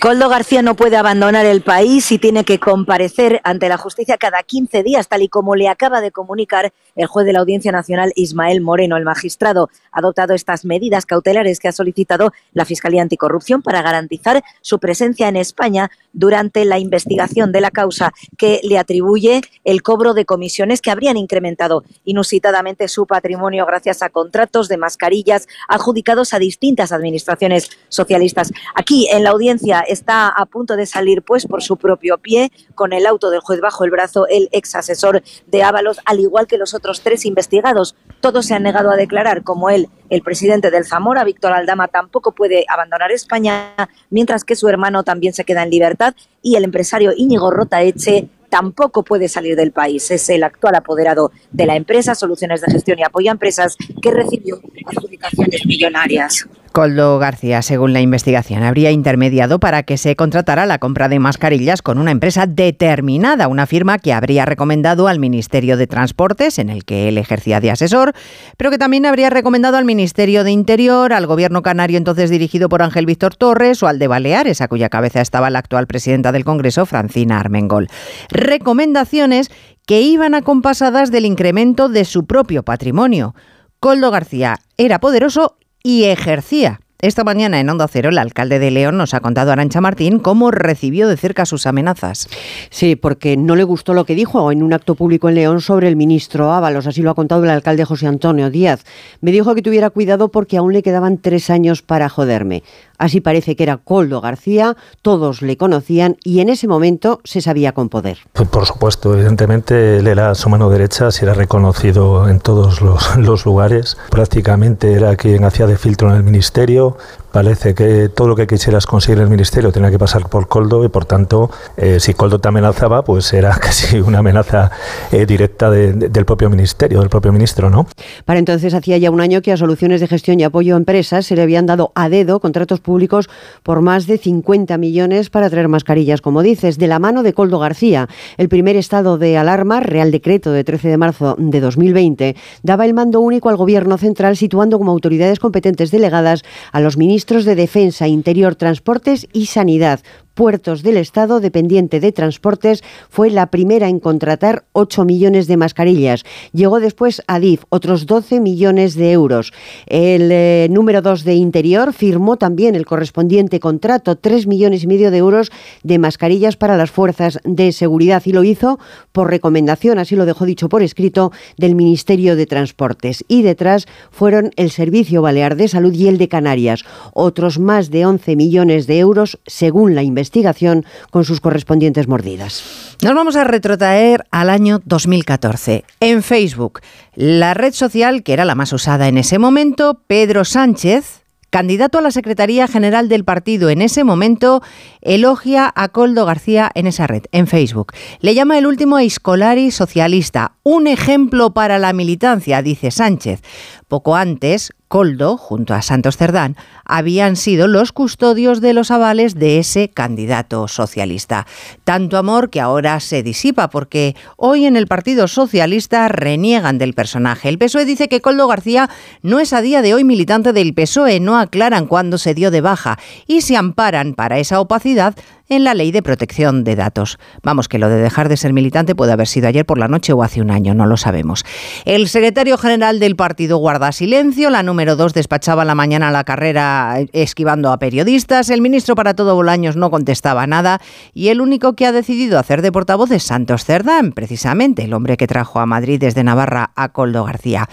Coldo 0.00 0.28
García 0.28 0.60
no 0.60 0.74
puede 0.74 0.96
abandonar 0.96 1.46
el 1.46 1.62
país 1.62 2.10
y 2.12 2.18
tiene 2.18 2.44
que 2.44 2.58
comparecer 2.58 3.40
ante 3.44 3.68
la 3.68 3.78
justicia 3.78 4.18
cada 4.18 4.42
15 4.42 4.82
días, 4.82 5.08
tal 5.08 5.22
y 5.22 5.28
como 5.28 5.54
le 5.54 5.68
acaba 5.68 6.00
de 6.00 6.10
comunicar 6.10 6.72
el 6.96 7.06
juez 7.06 7.24
de 7.24 7.32
la 7.32 7.38
Audiencia 7.38 7.72
Nacional 7.72 8.12
Ismael 8.16 8.60
Moreno. 8.60 8.96
El 8.96 9.04
magistrado 9.04 9.70
ha 9.92 10.00
adoptado 10.00 10.34
estas 10.34 10.64
medidas 10.64 11.06
cautelares 11.06 11.58
que 11.58 11.68
ha 11.68 11.72
solicitado 11.72 12.32
la 12.52 12.64
Fiscalía 12.64 13.02
Anticorrupción 13.02 13.62
para 13.62 13.82
garantizar 13.82 14.42
su 14.60 14.78
presencia 14.78 15.28
en 15.28 15.36
España 15.36 15.90
durante 16.12 16.64
la 16.64 16.78
investigación 16.78 17.52
de 17.52 17.60
la 17.60 17.70
causa 17.70 18.12
que 18.36 18.60
le 18.62 18.78
atribuye 18.78 19.42
el 19.64 19.82
cobro 19.82 20.12
de 20.12 20.26
comisiones 20.26 20.82
que 20.82 20.90
habrían 20.90 21.16
incrementado 21.16 21.84
inusitadamente 22.04 22.88
su 22.88 23.06
patrimonio 23.06 23.64
gracias 23.64 24.02
a 24.02 24.10
contratos 24.10 24.68
de 24.68 24.76
mascarillas 24.76 25.48
adjudicados 25.68 26.34
a 26.34 26.38
distintas 26.38 26.92
administraciones 26.92 27.70
socialistas. 27.88 28.52
Aquí 28.74 29.08
en 29.10 29.24
la 29.24 29.30
audiencia 29.30 29.83
está 29.88 30.28
a 30.28 30.46
punto 30.46 30.76
de 30.76 30.86
salir 30.86 31.22
pues 31.22 31.46
por 31.46 31.62
su 31.62 31.76
propio 31.76 32.18
pie 32.18 32.50
con 32.74 32.92
el 32.92 33.06
auto 33.06 33.30
del 33.30 33.40
juez 33.40 33.60
bajo 33.60 33.84
el 33.84 33.90
brazo 33.90 34.26
el 34.28 34.48
ex 34.52 34.74
asesor 34.74 35.22
de 35.46 35.62
Ábalos, 35.62 36.00
al 36.04 36.20
igual 36.20 36.46
que 36.46 36.58
los 36.58 36.74
otros 36.74 37.00
tres 37.00 37.24
investigados. 37.24 37.96
Todos 38.20 38.46
se 38.46 38.54
han 38.54 38.62
negado 38.62 38.90
a 38.90 38.96
declarar 38.96 39.42
como 39.42 39.70
él. 39.70 39.88
El 40.10 40.22
presidente 40.22 40.70
del 40.70 40.84
Zamora, 40.84 41.24
Víctor 41.24 41.52
Aldama, 41.52 41.88
tampoco 41.88 42.32
puede 42.32 42.64
abandonar 42.68 43.12
España, 43.12 43.74
mientras 44.10 44.44
que 44.44 44.56
su 44.56 44.68
hermano 44.68 45.02
también 45.02 45.32
se 45.32 45.44
queda 45.44 45.62
en 45.62 45.70
libertad 45.70 46.14
y 46.42 46.56
el 46.56 46.64
empresario 46.64 47.12
Íñigo 47.16 47.50
Rotaeche 47.50 48.28
tampoco 48.54 49.02
puede 49.02 49.28
salir 49.28 49.56
del 49.56 49.72
país. 49.72 50.10
Es 50.12 50.28
el 50.30 50.44
actual 50.44 50.76
apoderado 50.76 51.32
de 51.50 51.66
la 51.66 51.74
empresa 51.74 52.14
Soluciones 52.14 52.60
de 52.60 52.70
Gestión 52.70 52.98
y 53.00 53.02
Apoyo 53.02 53.30
a 53.30 53.32
Empresas 53.32 53.76
que 54.00 54.12
recibió 54.12 54.60
adjudicaciones 54.86 55.66
millonarias. 55.66 56.46
Coldo 56.74 57.20
García, 57.20 57.62
según 57.62 57.92
la 57.92 58.00
investigación, 58.00 58.64
habría 58.64 58.90
intermediado 58.90 59.60
para 59.60 59.84
que 59.84 59.96
se 59.96 60.16
contratara 60.16 60.66
la 60.66 60.80
compra 60.80 61.08
de 61.08 61.20
mascarillas 61.20 61.82
con 61.82 61.98
una 61.98 62.10
empresa 62.10 62.48
determinada, 62.48 63.46
una 63.46 63.66
firma 63.66 64.00
que 64.00 64.12
habría 64.12 64.44
recomendado 64.44 65.06
al 65.06 65.20
Ministerio 65.20 65.76
de 65.76 65.86
Transportes, 65.86 66.58
en 66.58 66.70
el 66.70 66.84
que 66.84 67.06
él 67.06 67.16
ejercía 67.16 67.60
de 67.60 67.70
asesor, 67.70 68.12
pero 68.56 68.72
que 68.72 68.78
también 68.78 69.06
habría 69.06 69.30
recomendado 69.30 69.76
al 69.76 69.84
Ministerio 69.84 70.42
de 70.42 70.50
Interior, 70.50 71.12
al 71.12 71.28
Gobierno 71.28 71.62
canario 71.62 71.96
entonces 71.96 72.28
dirigido 72.28 72.68
por 72.68 72.82
Ángel 72.82 73.06
Víctor 73.06 73.36
Torres 73.36 73.80
o 73.84 73.86
al 73.86 74.00
de 74.00 74.08
Baleares, 74.08 74.60
a 74.60 74.66
cuya 74.66 74.88
cabeza 74.88 75.20
estaba 75.20 75.50
la 75.50 75.60
actual 75.60 75.86
presidenta 75.86 76.32
del 76.32 76.44
Congreso, 76.44 76.86
Francina 76.86 77.38
Armengol. 77.38 77.86
Recomendaciones 78.30 79.52
que 79.86 80.00
iban 80.00 80.34
acompasadas 80.34 81.12
del 81.12 81.24
incremento 81.24 81.88
de 81.88 82.04
su 82.04 82.26
propio 82.26 82.64
patrimonio. 82.64 83.36
Coldo 83.78 84.10
García 84.10 84.56
era 84.76 84.98
poderoso 84.98 85.56
y 85.86 86.04
ejercía. 86.04 86.80
Esta 87.02 87.22
mañana 87.22 87.60
en 87.60 87.68
Onda 87.68 87.86
Cero, 87.86 88.08
el 88.08 88.16
alcalde 88.16 88.58
de 88.58 88.70
León 88.70 88.96
nos 88.96 89.12
ha 89.12 89.20
contado 89.20 89.52
Arancha 89.52 89.82
Martín 89.82 90.18
cómo 90.18 90.50
recibió 90.50 91.06
de 91.06 91.18
cerca 91.18 91.44
sus 91.44 91.66
amenazas. 91.66 92.30
Sí, 92.70 92.96
porque 92.96 93.36
no 93.36 93.56
le 93.56 93.64
gustó 93.64 93.92
lo 93.92 94.06
que 94.06 94.14
dijo 94.14 94.50
en 94.50 94.62
un 94.62 94.72
acto 94.72 94.94
público 94.94 95.28
en 95.28 95.34
León 95.34 95.60
sobre 95.60 95.88
el 95.88 95.96
ministro 95.96 96.50
Ábalos. 96.50 96.86
Así 96.86 97.02
lo 97.02 97.10
ha 97.10 97.14
contado 97.14 97.44
el 97.44 97.50
alcalde 97.50 97.84
José 97.84 98.06
Antonio 98.06 98.48
Díaz. 98.48 98.86
Me 99.20 99.32
dijo 99.32 99.54
que 99.54 99.60
tuviera 99.60 99.90
cuidado 99.90 100.28
porque 100.28 100.56
aún 100.56 100.72
le 100.72 100.82
quedaban 100.82 101.18
tres 101.18 101.50
años 101.50 101.82
para 101.82 102.08
joderme. 102.08 102.62
Así 102.98 103.20
parece 103.20 103.56
que 103.56 103.62
era 103.62 103.78
Coldo 103.78 104.20
García, 104.20 104.76
todos 105.02 105.42
le 105.42 105.56
conocían 105.56 106.16
y 106.24 106.40
en 106.40 106.48
ese 106.48 106.68
momento 106.68 107.20
se 107.24 107.40
sabía 107.40 107.72
con 107.72 107.88
poder. 107.88 108.18
Pues 108.32 108.48
por 108.48 108.66
supuesto, 108.66 109.14
evidentemente 109.14 109.98
él 109.98 110.06
era 110.06 110.34
su 110.34 110.48
mano 110.48 110.70
derecha, 110.70 111.10
se 111.10 111.24
era 111.24 111.34
reconocido 111.34 112.28
en 112.28 112.40
todos 112.40 112.80
los, 112.80 113.16
los 113.18 113.44
lugares. 113.44 113.96
Prácticamente 114.10 114.92
era 114.92 115.16
quien 115.16 115.44
hacía 115.44 115.66
de 115.66 115.76
filtro 115.76 116.10
en 116.10 116.16
el 116.16 116.22
ministerio, 116.22 116.96
Parece 117.34 117.74
que 117.74 118.08
todo 118.10 118.28
lo 118.28 118.36
que 118.36 118.46
quisieras 118.46 118.86
conseguir 118.86 119.18
en 119.18 119.24
el 119.24 119.28
ministerio 119.28 119.72
tenía 119.72 119.90
que 119.90 119.98
pasar 119.98 120.28
por 120.28 120.46
Coldo 120.46 120.84
y 120.84 120.88
por 120.88 121.04
tanto, 121.04 121.50
eh, 121.76 121.98
si 121.98 122.14
Coldo 122.14 122.38
te 122.38 122.46
amenazaba, 122.46 123.02
pues 123.02 123.32
era 123.32 123.50
casi 123.60 123.98
una 124.00 124.20
amenaza 124.20 124.70
eh, 125.10 125.26
directa 125.26 125.68
del 125.68 126.24
propio 126.24 126.48
ministerio, 126.48 127.00
del 127.00 127.08
propio 127.08 127.32
ministro, 127.32 127.70
¿no? 127.70 127.88
Para 128.24 128.38
entonces 128.38 128.72
hacía 128.72 128.98
ya 128.98 129.10
un 129.10 129.20
año 129.20 129.42
que 129.42 129.50
a 129.50 129.56
soluciones 129.56 130.00
de 130.00 130.06
gestión 130.06 130.38
y 130.38 130.44
apoyo 130.44 130.74
a 130.74 130.76
empresas 130.76 131.26
se 131.26 131.34
le 131.34 131.42
habían 131.42 131.66
dado 131.66 131.90
a 131.96 132.08
dedo 132.08 132.38
contratos 132.38 132.78
públicos 132.78 133.28
por 133.64 133.80
más 133.80 134.06
de 134.06 134.16
50 134.16 134.78
millones 134.78 135.28
para 135.28 135.50
traer 135.50 135.66
mascarillas, 135.66 136.20
como 136.20 136.40
dices, 136.40 136.78
de 136.78 136.86
la 136.86 137.00
mano 137.00 137.24
de 137.24 137.32
Coldo 137.32 137.58
García. 137.58 138.08
El 138.36 138.48
primer 138.48 138.76
estado 138.76 139.18
de 139.18 139.38
alarma, 139.38 139.80
Real 139.80 140.12
Decreto 140.12 140.52
de 140.52 140.62
13 140.62 140.86
de 140.86 140.98
marzo 140.98 141.34
de 141.36 141.58
2020, 141.58 142.36
daba 142.62 142.86
el 142.86 142.94
mando 142.94 143.18
único 143.18 143.48
al 143.48 143.56
Gobierno 143.56 143.98
central, 143.98 144.36
situando 144.36 144.78
como 144.78 144.92
autoridades 144.92 145.40
competentes 145.40 145.90
delegadas 145.90 146.44
a 146.70 146.78
los 146.78 146.96
ministros 146.96 147.23
de 147.24 147.54
Defensa, 147.54 148.06
Interior, 148.06 148.54
Transportes 148.54 149.26
y 149.32 149.46
Sanidad, 149.46 150.00
Puertos 150.34 150.82
del 150.82 150.96
Estado, 150.96 151.38
dependiente 151.38 152.00
de 152.00 152.10
Transportes, 152.10 152.82
fue 153.08 153.30
la 153.30 153.52
primera 153.52 153.88
en 153.88 154.00
contratar 154.00 154.64
8 154.72 155.04
millones 155.04 155.46
de 155.46 155.56
mascarillas. 155.56 156.24
Llegó 156.52 156.80
después 156.80 157.22
Adif, 157.28 157.62
otros 157.68 158.06
12 158.06 158.40
millones 158.40 158.96
de 158.96 159.12
euros. 159.12 159.52
El 159.86 160.32
eh, 160.32 160.66
número 160.72 161.02
2 161.02 161.22
de 161.22 161.34
Interior 161.34 161.92
firmó 161.92 162.36
también 162.36 162.74
el 162.74 162.84
correspondiente 162.84 163.60
contrato, 163.60 164.16
3 164.16 164.48
millones 164.48 164.82
y 164.82 164.88
medio 164.88 165.12
de 165.12 165.18
euros 165.18 165.52
de 165.84 166.00
mascarillas 166.00 166.56
para 166.56 166.76
las 166.76 166.90
fuerzas 166.90 167.38
de 167.44 167.70
seguridad 167.70 168.20
y 168.24 168.32
lo 168.32 168.42
hizo 168.42 168.80
por 169.12 169.30
recomendación, 169.30 170.00
así 170.00 170.16
lo 170.16 170.26
dejó 170.26 170.46
dicho 170.46 170.68
por 170.68 170.82
escrito, 170.82 171.30
del 171.58 171.76
Ministerio 171.76 172.34
de 172.34 172.46
Transportes. 172.46 173.24
Y 173.28 173.42
detrás 173.42 173.86
fueron 174.10 174.50
el 174.56 174.72
Servicio 174.72 175.22
Balear 175.22 175.54
de 175.54 175.68
Salud 175.68 175.94
y 175.94 176.08
el 176.08 176.18
de 176.18 176.26
Canarias, 176.26 176.84
otros 177.12 177.60
más 177.60 177.92
de 177.92 178.04
11 178.04 178.34
millones 178.34 178.88
de 178.88 178.98
euros 178.98 179.38
según 179.46 179.94
la 179.94 180.02
investigación 180.02 180.23
investigación 180.24 180.86
con 181.10 181.24
sus 181.24 181.40
correspondientes 181.40 182.08
mordidas. 182.08 182.96
Nos 183.02 183.14
vamos 183.14 183.36
a 183.36 183.44
retrotraer 183.44 184.24
al 184.30 184.48
año 184.48 184.80
2014. 184.84 185.84
En 186.00 186.22
Facebook, 186.22 186.80
la 187.14 187.52
red 187.52 187.74
social 187.74 188.22
que 188.22 188.32
era 188.32 188.46
la 188.46 188.54
más 188.54 188.72
usada 188.72 189.06
en 189.08 189.18
ese 189.18 189.38
momento, 189.38 190.00
Pedro 190.06 190.46
Sánchez, 190.46 191.24
candidato 191.50 191.98
a 191.98 192.00
la 192.00 192.10
Secretaría 192.10 192.66
General 192.66 193.08
del 193.08 193.24
partido 193.24 193.68
en 193.70 193.80
ese 193.82 194.02
momento, 194.02 194.60
elogia 195.02 195.70
a 195.76 195.88
Coldo 195.88 196.24
García 196.24 196.68
en 196.74 196.88
esa 196.88 197.06
red, 197.06 197.26
en 197.30 197.46
Facebook. 197.46 197.92
Le 198.18 198.34
llama 198.34 198.58
el 198.58 198.66
último 198.66 198.98
escolari 198.98 199.70
socialista, 199.70 200.56
un 200.64 200.88
ejemplo 200.88 201.54
para 201.54 201.78
la 201.78 201.92
militancia, 201.92 202.60
dice 202.60 202.90
Sánchez. 202.90 203.42
Poco 203.86 204.16
antes, 204.16 204.72
Coldo, 204.88 205.36
junto 205.36 205.74
a 205.74 205.82
Santos 205.82 206.16
Cerdán, 206.16 206.56
habían 206.96 207.34
sido 207.34 207.66
los 207.66 207.90
custodios 207.90 208.60
de 208.60 208.72
los 208.72 208.92
avales 208.92 209.34
de 209.34 209.58
ese 209.58 209.88
candidato 209.88 210.68
socialista. 210.68 211.44
Tanto 211.82 212.18
amor 212.18 212.50
que 212.50 212.60
ahora 212.60 213.00
se 213.00 213.24
disipa 213.24 213.68
porque 213.68 214.14
hoy 214.36 214.64
en 214.64 214.76
el 214.76 214.86
Partido 214.86 215.26
Socialista 215.26 216.06
reniegan 216.06 216.78
del 216.78 216.94
personaje. 216.94 217.48
El 217.48 217.58
PSOE 217.58 217.84
dice 217.84 218.08
que 218.08 218.20
Coldo 218.20 218.46
García 218.46 218.88
no 219.22 219.40
es 219.40 219.52
a 219.52 219.60
día 219.60 219.82
de 219.82 219.92
hoy 219.92 220.04
militante 220.04 220.52
del 220.52 220.72
PSOE, 220.72 221.18
no 221.18 221.36
aclaran 221.36 221.86
cuándo 221.86 222.16
se 222.16 222.32
dio 222.32 222.52
de 222.52 222.60
baja 222.60 222.96
y 223.26 223.40
se 223.40 223.56
amparan 223.56 224.14
para 224.14 224.38
esa 224.38 224.60
opacidad 224.60 225.16
en 225.48 225.64
la 225.64 225.74
ley 225.74 225.92
de 225.92 226.02
protección 226.02 226.64
de 226.64 226.76
datos. 226.76 227.18
Vamos, 227.42 227.68
que 227.68 227.78
lo 227.78 227.88
de 227.88 227.96
dejar 227.96 228.28
de 228.28 228.36
ser 228.36 228.52
militante 228.52 228.94
puede 228.94 229.12
haber 229.12 229.26
sido 229.26 229.48
ayer 229.48 229.66
por 229.66 229.78
la 229.78 229.88
noche 229.88 230.12
o 230.12 230.22
hace 230.22 230.40
un 230.40 230.50
año, 230.50 230.74
no 230.74 230.86
lo 230.86 230.96
sabemos. 230.96 231.44
El 231.84 232.08
secretario 232.08 232.56
general 232.56 232.98
del 232.98 233.16
partido 233.16 233.58
guarda 233.58 233.92
silencio, 233.92 234.50
la 234.50 234.62
número 234.62 234.96
dos 234.96 235.12
despachaba 235.12 235.64
la 235.64 235.74
mañana 235.74 236.10
la 236.10 236.24
carrera 236.24 236.83
esquivando 237.12 237.72
a 237.72 237.78
periodistas, 237.78 238.50
el 238.50 238.60
ministro 238.60 238.94
para 238.94 239.14
todo 239.14 239.34
Bolaños 239.34 239.76
no 239.76 239.90
contestaba 239.90 240.46
nada 240.46 240.80
y 241.12 241.28
el 241.28 241.40
único 241.40 241.74
que 241.74 241.86
ha 241.86 241.92
decidido 241.92 242.38
hacer 242.38 242.62
de 242.62 242.72
portavoz 242.72 243.10
es 243.10 243.22
Santos 243.22 243.64
Cerdán, 243.64 244.12
precisamente 244.12 244.84
el 244.84 244.94
hombre 244.94 245.16
que 245.16 245.26
trajo 245.26 245.60
a 245.60 245.66
Madrid 245.66 246.00
desde 246.00 246.24
Navarra 246.24 246.72
a 246.76 246.90
Coldo 246.90 247.24
García. 247.24 247.68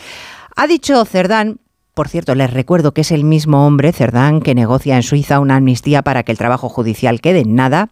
Ha 0.55 0.67
dicho 0.67 1.03
Cerdán 1.05 1.59
por 1.93 2.07
cierto, 2.07 2.35
les 2.35 2.51
recuerdo 2.51 2.93
que 2.93 3.01
es 3.01 3.11
el 3.11 3.25
mismo 3.25 3.67
hombre, 3.67 3.91
Cerdán, 3.91 4.41
que 4.41 4.55
negocia 4.55 4.95
en 4.95 5.03
Suiza 5.03 5.41
una 5.41 5.57
amnistía 5.57 6.03
para 6.03 6.23
que 6.23 6.31
el 6.31 6.37
trabajo 6.37 6.69
judicial 6.69 7.19
quede 7.19 7.41
en 7.41 7.55
nada. 7.55 7.89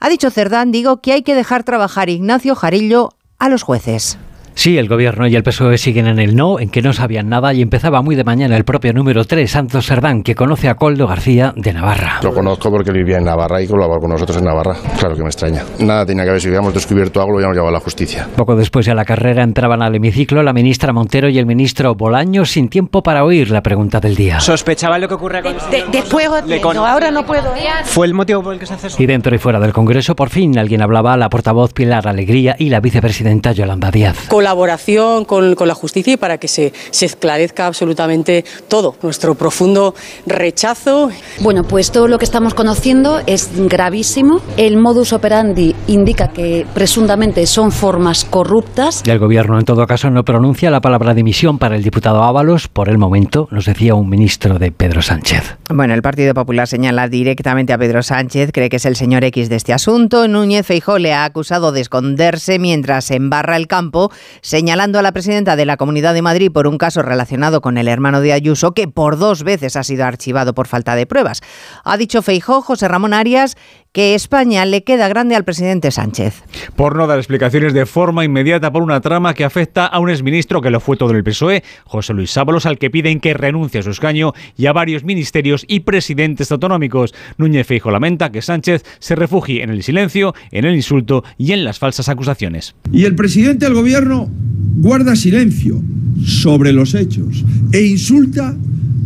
Ha 0.00 0.08
dicho 0.08 0.30
Cerdán, 0.30 0.72
digo, 0.72 1.00
que 1.00 1.12
hay 1.12 1.22
que 1.22 1.36
dejar 1.36 1.62
trabajar 1.62 2.08
Ignacio 2.08 2.56
Jarillo 2.56 3.10
a 3.38 3.48
los 3.48 3.62
jueces. 3.62 4.18
Sí, 4.58 4.76
el 4.76 4.88
gobierno 4.88 5.28
y 5.28 5.36
el 5.36 5.44
PSOE 5.44 5.78
siguen 5.78 6.08
en 6.08 6.18
el 6.18 6.34
no, 6.34 6.58
en 6.58 6.68
que 6.68 6.82
no 6.82 6.92
sabían 6.92 7.28
nada 7.28 7.54
y 7.54 7.62
empezaba 7.62 8.02
muy 8.02 8.16
de 8.16 8.24
mañana 8.24 8.56
el 8.56 8.64
propio 8.64 8.92
número 8.92 9.24
3, 9.24 9.48
Santos 9.48 9.86
Serdán, 9.86 10.24
que 10.24 10.34
conoce 10.34 10.68
a 10.68 10.74
Coldo 10.74 11.06
García 11.06 11.52
de 11.54 11.72
Navarra. 11.72 12.18
Lo 12.24 12.34
conozco 12.34 12.68
porque 12.68 12.90
vivía 12.90 13.18
en 13.18 13.24
Navarra 13.24 13.62
y 13.62 13.68
colaboró 13.68 14.00
con 14.00 14.10
nosotros 14.10 14.38
en 14.38 14.46
Navarra. 14.46 14.74
Claro 14.98 15.14
que 15.14 15.22
me 15.22 15.28
extraña. 15.28 15.62
Nada 15.78 16.04
tenía 16.04 16.24
que 16.24 16.32
ver, 16.32 16.40
si 16.40 16.48
hubiéramos 16.48 16.74
descubierto 16.74 17.20
algo 17.20 17.34
lo 17.34 17.36
hubiéramos 17.36 17.54
llevado 17.54 17.68
a 17.68 17.78
la 17.78 17.78
justicia. 17.78 18.26
Poco 18.34 18.56
después 18.56 18.84
de 18.84 18.96
la 18.96 19.04
carrera 19.04 19.44
entraban 19.44 19.80
al 19.80 19.94
hemiciclo 19.94 20.42
la 20.42 20.52
ministra 20.52 20.92
Montero 20.92 21.28
y 21.28 21.38
el 21.38 21.46
ministro 21.46 21.94
Bolaños 21.94 22.50
sin 22.50 22.68
tiempo 22.68 23.00
para 23.00 23.22
oír 23.22 23.52
la 23.52 23.62
pregunta 23.62 24.00
del 24.00 24.16
día. 24.16 24.40
¿Sospechaba 24.40 24.98
lo 24.98 25.06
que 25.06 25.14
ocurre 25.14 25.40
con 25.40 25.52
de, 25.52 25.84
Después, 25.92 26.26
ahora 26.26 27.12
no 27.12 27.24
puedo. 27.24 27.54
¿Fue 27.84 28.08
el 28.08 28.14
motivo 28.14 28.42
por 28.42 28.54
el 28.54 28.58
que 28.58 28.66
se 28.66 28.74
hace 28.74 29.00
Y 29.00 29.06
dentro 29.06 29.32
y 29.36 29.38
fuera 29.38 29.60
del 29.60 29.72
Congreso, 29.72 30.16
por 30.16 30.30
fin 30.30 30.58
alguien 30.58 30.82
hablaba, 30.82 31.16
la 31.16 31.28
portavoz 31.28 31.72
Pilar 31.72 32.08
Alegría 32.08 32.56
y 32.58 32.70
la 32.70 32.80
vicepresidenta 32.80 33.52
Yolanda 33.52 33.92
Díaz. 33.92 34.26
Colaboración 34.48 35.26
con, 35.26 35.54
la 35.54 35.74
justicia 35.74 36.14
y 36.14 36.16
para 36.16 36.38
que 36.38 36.48
se, 36.48 36.72
se 36.90 37.04
esclarezca 37.04 37.66
absolutamente 37.66 38.46
todo. 38.66 38.94
Nuestro 39.02 39.34
profundo 39.34 39.94
rechazo. 40.24 41.10
Bueno, 41.40 41.64
pues 41.64 41.92
todo 41.92 42.08
lo 42.08 42.18
que 42.18 42.24
estamos 42.24 42.54
conociendo 42.54 43.20
es 43.26 43.50
gravísimo. 43.54 44.40
El 44.56 44.78
modus 44.78 45.12
operandi 45.12 45.74
indica 45.86 46.28
que 46.28 46.66
presuntamente 46.72 47.46
son 47.46 47.70
formas 47.72 48.24
corruptas. 48.24 49.02
Y 49.04 49.10
el 49.10 49.18
gobierno, 49.18 49.58
en 49.58 49.66
todo 49.66 49.86
caso, 49.86 50.08
no 50.08 50.22
pronuncia 50.22 50.70
la 50.70 50.80
palabra 50.80 51.12
dimisión 51.12 51.58
para 51.58 51.76
el 51.76 51.82
diputado 51.82 52.22
Ábalos. 52.22 52.68
Por 52.68 52.88
el 52.88 52.96
momento, 52.96 53.48
nos 53.50 53.66
decía 53.66 53.94
un 53.94 54.08
ministro 54.08 54.58
de 54.58 54.72
Pedro 54.72 55.02
Sánchez. 55.02 55.58
Bueno, 55.68 55.92
el 55.92 56.00
Partido 56.00 56.32
Popular 56.32 56.66
señala 56.66 57.06
directamente 57.08 57.74
a 57.74 57.78
Pedro 57.78 58.02
Sánchez, 58.02 58.50
cree 58.52 58.70
que 58.70 58.76
es 58.76 58.86
el 58.86 58.96
señor 58.96 59.24
X 59.24 59.50
de 59.50 59.56
este 59.56 59.74
asunto. 59.74 60.26
Núñez 60.26 60.66
Feijó 60.66 60.98
le 60.98 61.12
ha 61.12 61.24
acusado 61.24 61.70
de 61.70 61.82
esconderse 61.82 62.58
mientras 62.58 63.10
embarra 63.10 63.56
el 63.56 63.66
campo, 63.66 64.10
señalando 64.40 64.98
a 64.98 65.02
la 65.02 65.12
presidenta 65.12 65.56
de 65.56 65.66
la 65.66 65.76
Comunidad 65.76 66.14
de 66.14 66.22
Madrid 66.22 66.50
por 66.52 66.66
un 66.66 66.78
caso 66.78 67.02
relacionado 67.02 67.60
con 67.60 67.78
el 67.78 67.88
hermano 67.88 68.20
de 68.20 68.32
Ayuso, 68.32 68.72
que 68.72 68.88
por 68.88 69.18
dos 69.18 69.42
veces 69.42 69.76
ha 69.76 69.84
sido 69.84 70.04
archivado 70.04 70.54
por 70.54 70.66
falta 70.66 70.94
de 70.94 71.06
pruebas. 71.06 71.40
Ha 71.84 71.96
dicho 71.96 72.22
Feijó, 72.22 72.62
José 72.62 72.88
Ramón 72.88 73.14
Arias, 73.14 73.56
que 73.92 74.14
España 74.14 74.64
le 74.66 74.84
queda 74.84 75.08
grande 75.08 75.34
al 75.34 75.44
presidente 75.44 75.90
Sánchez. 75.90 76.42
Por 76.76 76.96
no 76.96 77.06
dar 77.06 77.18
explicaciones 77.18 77.72
de 77.72 77.86
forma 77.86 78.24
inmediata 78.24 78.72
por 78.72 78.82
una 78.82 79.00
trama 79.00 79.34
que 79.34 79.44
afecta 79.44 79.86
a 79.86 79.98
un 79.98 80.10
exministro 80.10 80.60
que 80.60 80.70
lo 80.70 80.80
fue 80.80 80.96
todo 80.96 81.12
el 81.12 81.24
PSOE, 81.24 81.62
José 81.84 82.14
Luis 82.14 82.30
Sábalos, 82.30 82.66
al 82.66 82.78
que 82.78 82.90
piden 82.90 83.20
que 83.20 83.34
renuncie 83.34 83.80
a 83.80 83.82
su 83.82 83.90
escaño 83.90 84.32
y 84.56 84.66
a 84.66 84.72
varios 84.72 85.04
ministerios 85.04 85.64
y 85.68 85.80
presidentes 85.80 86.52
autonómicos. 86.52 87.14
Núñez 87.36 87.66
Feijo 87.66 87.90
lamenta 87.90 88.30
que 88.30 88.42
Sánchez 88.42 88.84
se 88.98 89.14
refugie 89.14 89.62
en 89.62 89.70
el 89.70 89.82
silencio, 89.82 90.34
en 90.50 90.64
el 90.64 90.74
insulto 90.74 91.24
y 91.36 91.52
en 91.52 91.64
las 91.64 91.78
falsas 91.78 92.08
acusaciones. 92.08 92.74
Y 92.92 93.04
el 93.04 93.14
presidente 93.14 93.64
del 93.64 93.74
gobierno 93.74 94.28
guarda 94.76 95.16
silencio 95.16 95.80
sobre 96.24 96.72
los 96.72 96.94
hechos 96.94 97.44
e 97.72 97.82
insulta 97.82 98.54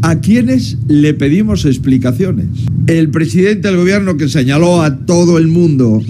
a 0.03 0.21
quienes 0.21 0.77
le 0.89 1.15
pedimos 1.15 1.65
explicaciones. 1.65 2.47
El 2.87 3.11
presidente 3.11 3.69
del 3.69 3.79
gobierno 3.79 4.17
que 4.17 4.29
señaló 4.29 4.83
a 4.83 4.99
todo 4.99 5.39
el 5.39 5.49
mundo 5.49 6.03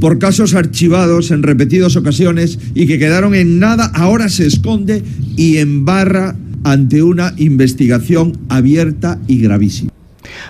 por 0.00 0.18
casos 0.18 0.54
archivados 0.54 1.30
en 1.30 1.42
repetidas 1.42 1.96
ocasiones 1.96 2.58
y 2.74 2.86
que 2.86 2.98
quedaron 2.98 3.34
en 3.34 3.58
nada, 3.58 3.86
ahora 3.86 4.28
se 4.28 4.46
esconde 4.46 5.02
y 5.36 5.58
embarra 5.58 6.36
ante 6.64 7.02
una 7.02 7.34
investigación 7.36 8.38
abierta 8.48 9.18
y 9.26 9.40
gravísima. 9.40 9.90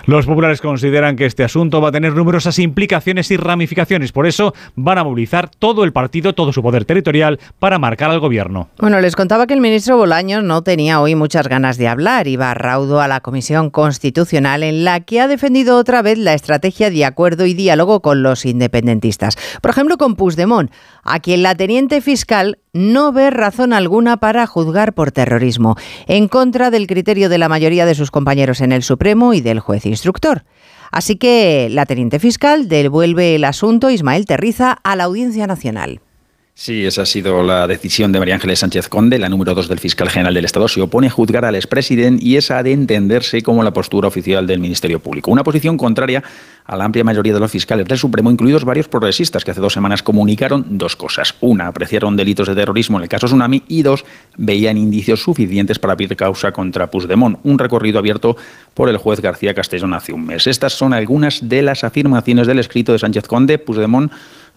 Los 0.05 0.25
populares 0.25 0.61
consideran 0.61 1.15
que 1.15 1.25
este 1.25 1.43
asunto 1.43 1.81
va 1.81 1.89
a 1.89 1.91
tener 1.91 2.13
numerosas 2.13 2.59
implicaciones 2.59 3.31
y 3.31 3.37
ramificaciones. 3.37 4.11
Por 4.11 4.27
eso 4.27 4.53
van 4.75 4.97
a 4.97 5.03
movilizar 5.03 5.49
todo 5.49 5.83
el 5.83 5.91
partido, 5.91 6.33
todo 6.33 6.53
su 6.53 6.61
poder 6.61 6.85
territorial 6.85 7.39
para 7.59 7.79
marcar 7.79 8.11
al 8.11 8.19
gobierno. 8.19 8.69
Bueno, 8.79 8.99
les 9.01 9.15
contaba 9.15 9.47
que 9.47 9.53
el 9.53 9.61
ministro 9.61 9.97
Bolaños 9.97 10.43
no 10.43 10.63
tenía 10.63 11.01
hoy 11.01 11.15
muchas 11.15 11.47
ganas 11.47 11.77
de 11.77 11.87
hablar. 11.87 12.27
Iba 12.27 12.53
raudo 12.53 13.01
a 13.01 13.07
la 13.07 13.21
Comisión 13.21 13.69
Constitucional 13.69 14.63
en 14.63 14.83
la 14.83 15.01
que 15.01 15.21
ha 15.21 15.27
defendido 15.27 15.77
otra 15.77 16.01
vez 16.01 16.17
la 16.17 16.33
estrategia 16.33 16.89
de 16.89 17.05
acuerdo 17.05 17.45
y 17.45 17.53
diálogo 17.53 18.01
con 18.01 18.23
los 18.23 18.45
independentistas. 18.45 19.37
Por 19.61 19.71
ejemplo, 19.71 19.97
con 19.97 20.15
Puigdemont, 20.15 20.71
a 21.03 21.19
quien 21.19 21.43
la 21.43 21.55
teniente 21.55 22.01
fiscal 22.01 22.59
no 22.73 23.11
ve 23.11 23.29
razón 23.29 23.73
alguna 23.73 24.17
para 24.17 24.47
juzgar 24.47 24.93
por 24.93 25.11
terrorismo, 25.11 25.75
en 26.07 26.27
contra 26.27 26.71
del 26.71 26.87
criterio 26.87 27.29
de 27.29 27.37
la 27.37 27.49
mayoría 27.49 27.85
de 27.85 27.95
sus 27.95 28.11
compañeros 28.11 28.61
en 28.61 28.71
el 28.71 28.83
Supremo 28.83 29.33
y 29.33 29.41
del 29.41 29.59
juez 29.59 29.85
instructor. 29.85 30.43
Así 30.91 31.15
que 31.15 31.69
la 31.71 31.85
teniente 31.85 32.19
fiscal 32.19 32.67
devuelve 32.67 33.35
el 33.35 33.45
asunto 33.45 33.89
Ismael 33.89 34.25
Terriza 34.25 34.77
a 34.83 34.95
la 34.95 35.05
Audiencia 35.05 35.47
Nacional. 35.47 36.01
Sí, 36.63 36.85
esa 36.85 37.01
ha 37.01 37.05
sido 37.07 37.41
la 37.41 37.65
decisión 37.65 38.11
de 38.11 38.19
María 38.19 38.35
Ángeles 38.35 38.59
Sánchez 38.59 38.87
Conde, 38.87 39.17
la 39.17 39.29
número 39.29 39.55
dos 39.55 39.67
del 39.67 39.79
fiscal 39.79 40.11
general 40.11 40.35
del 40.35 40.45
Estado. 40.45 40.67
Se 40.67 40.79
opone 40.79 41.07
a 41.07 41.09
juzgar 41.09 41.43
al 41.43 41.55
expresidente 41.55 42.23
y 42.23 42.35
esa 42.35 42.59
ha 42.59 42.61
de 42.61 42.71
entenderse 42.71 43.41
como 43.41 43.63
la 43.63 43.73
postura 43.73 44.07
oficial 44.07 44.45
del 44.45 44.59
Ministerio 44.59 44.99
Público. 44.99 45.31
Una 45.31 45.43
posición 45.43 45.75
contraria 45.75 46.23
a 46.65 46.75
la 46.77 46.85
amplia 46.85 47.03
mayoría 47.03 47.33
de 47.33 47.39
los 47.39 47.49
fiscales 47.49 47.87
del 47.87 47.97
Supremo, 47.97 48.29
incluidos 48.29 48.63
varios 48.63 48.87
progresistas 48.87 49.43
que 49.43 49.49
hace 49.49 49.59
dos 49.59 49.73
semanas 49.73 50.03
comunicaron 50.03 50.77
dos 50.77 50.95
cosas. 50.95 51.33
Una, 51.41 51.65
apreciaron 51.65 52.15
delitos 52.15 52.47
de 52.47 52.53
terrorismo 52.53 52.99
en 52.99 53.03
el 53.05 53.09
caso 53.09 53.25
Tsunami 53.25 53.63
y 53.67 53.81
dos, 53.81 54.05
veían 54.37 54.77
indicios 54.77 55.23
suficientes 55.23 55.79
para 55.79 55.93
abrir 55.93 56.15
causa 56.15 56.51
contra 56.51 56.91
Puigdemont. 56.91 57.39
Un 57.41 57.57
recorrido 57.57 57.97
abierto 57.97 58.37
por 58.75 58.87
el 58.87 58.97
juez 58.97 59.19
García 59.19 59.55
Castellón 59.55 59.95
hace 59.95 60.13
un 60.13 60.27
mes. 60.27 60.45
Estas 60.45 60.73
son 60.73 60.93
algunas 60.93 61.49
de 61.49 61.63
las 61.63 61.83
afirmaciones 61.83 62.45
del 62.45 62.59
escrito 62.59 62.91
de 62.91 62.99
Sánchez 62.99 63.25
Conde. 63.25 63.57
Puigdemont 63.57 64.11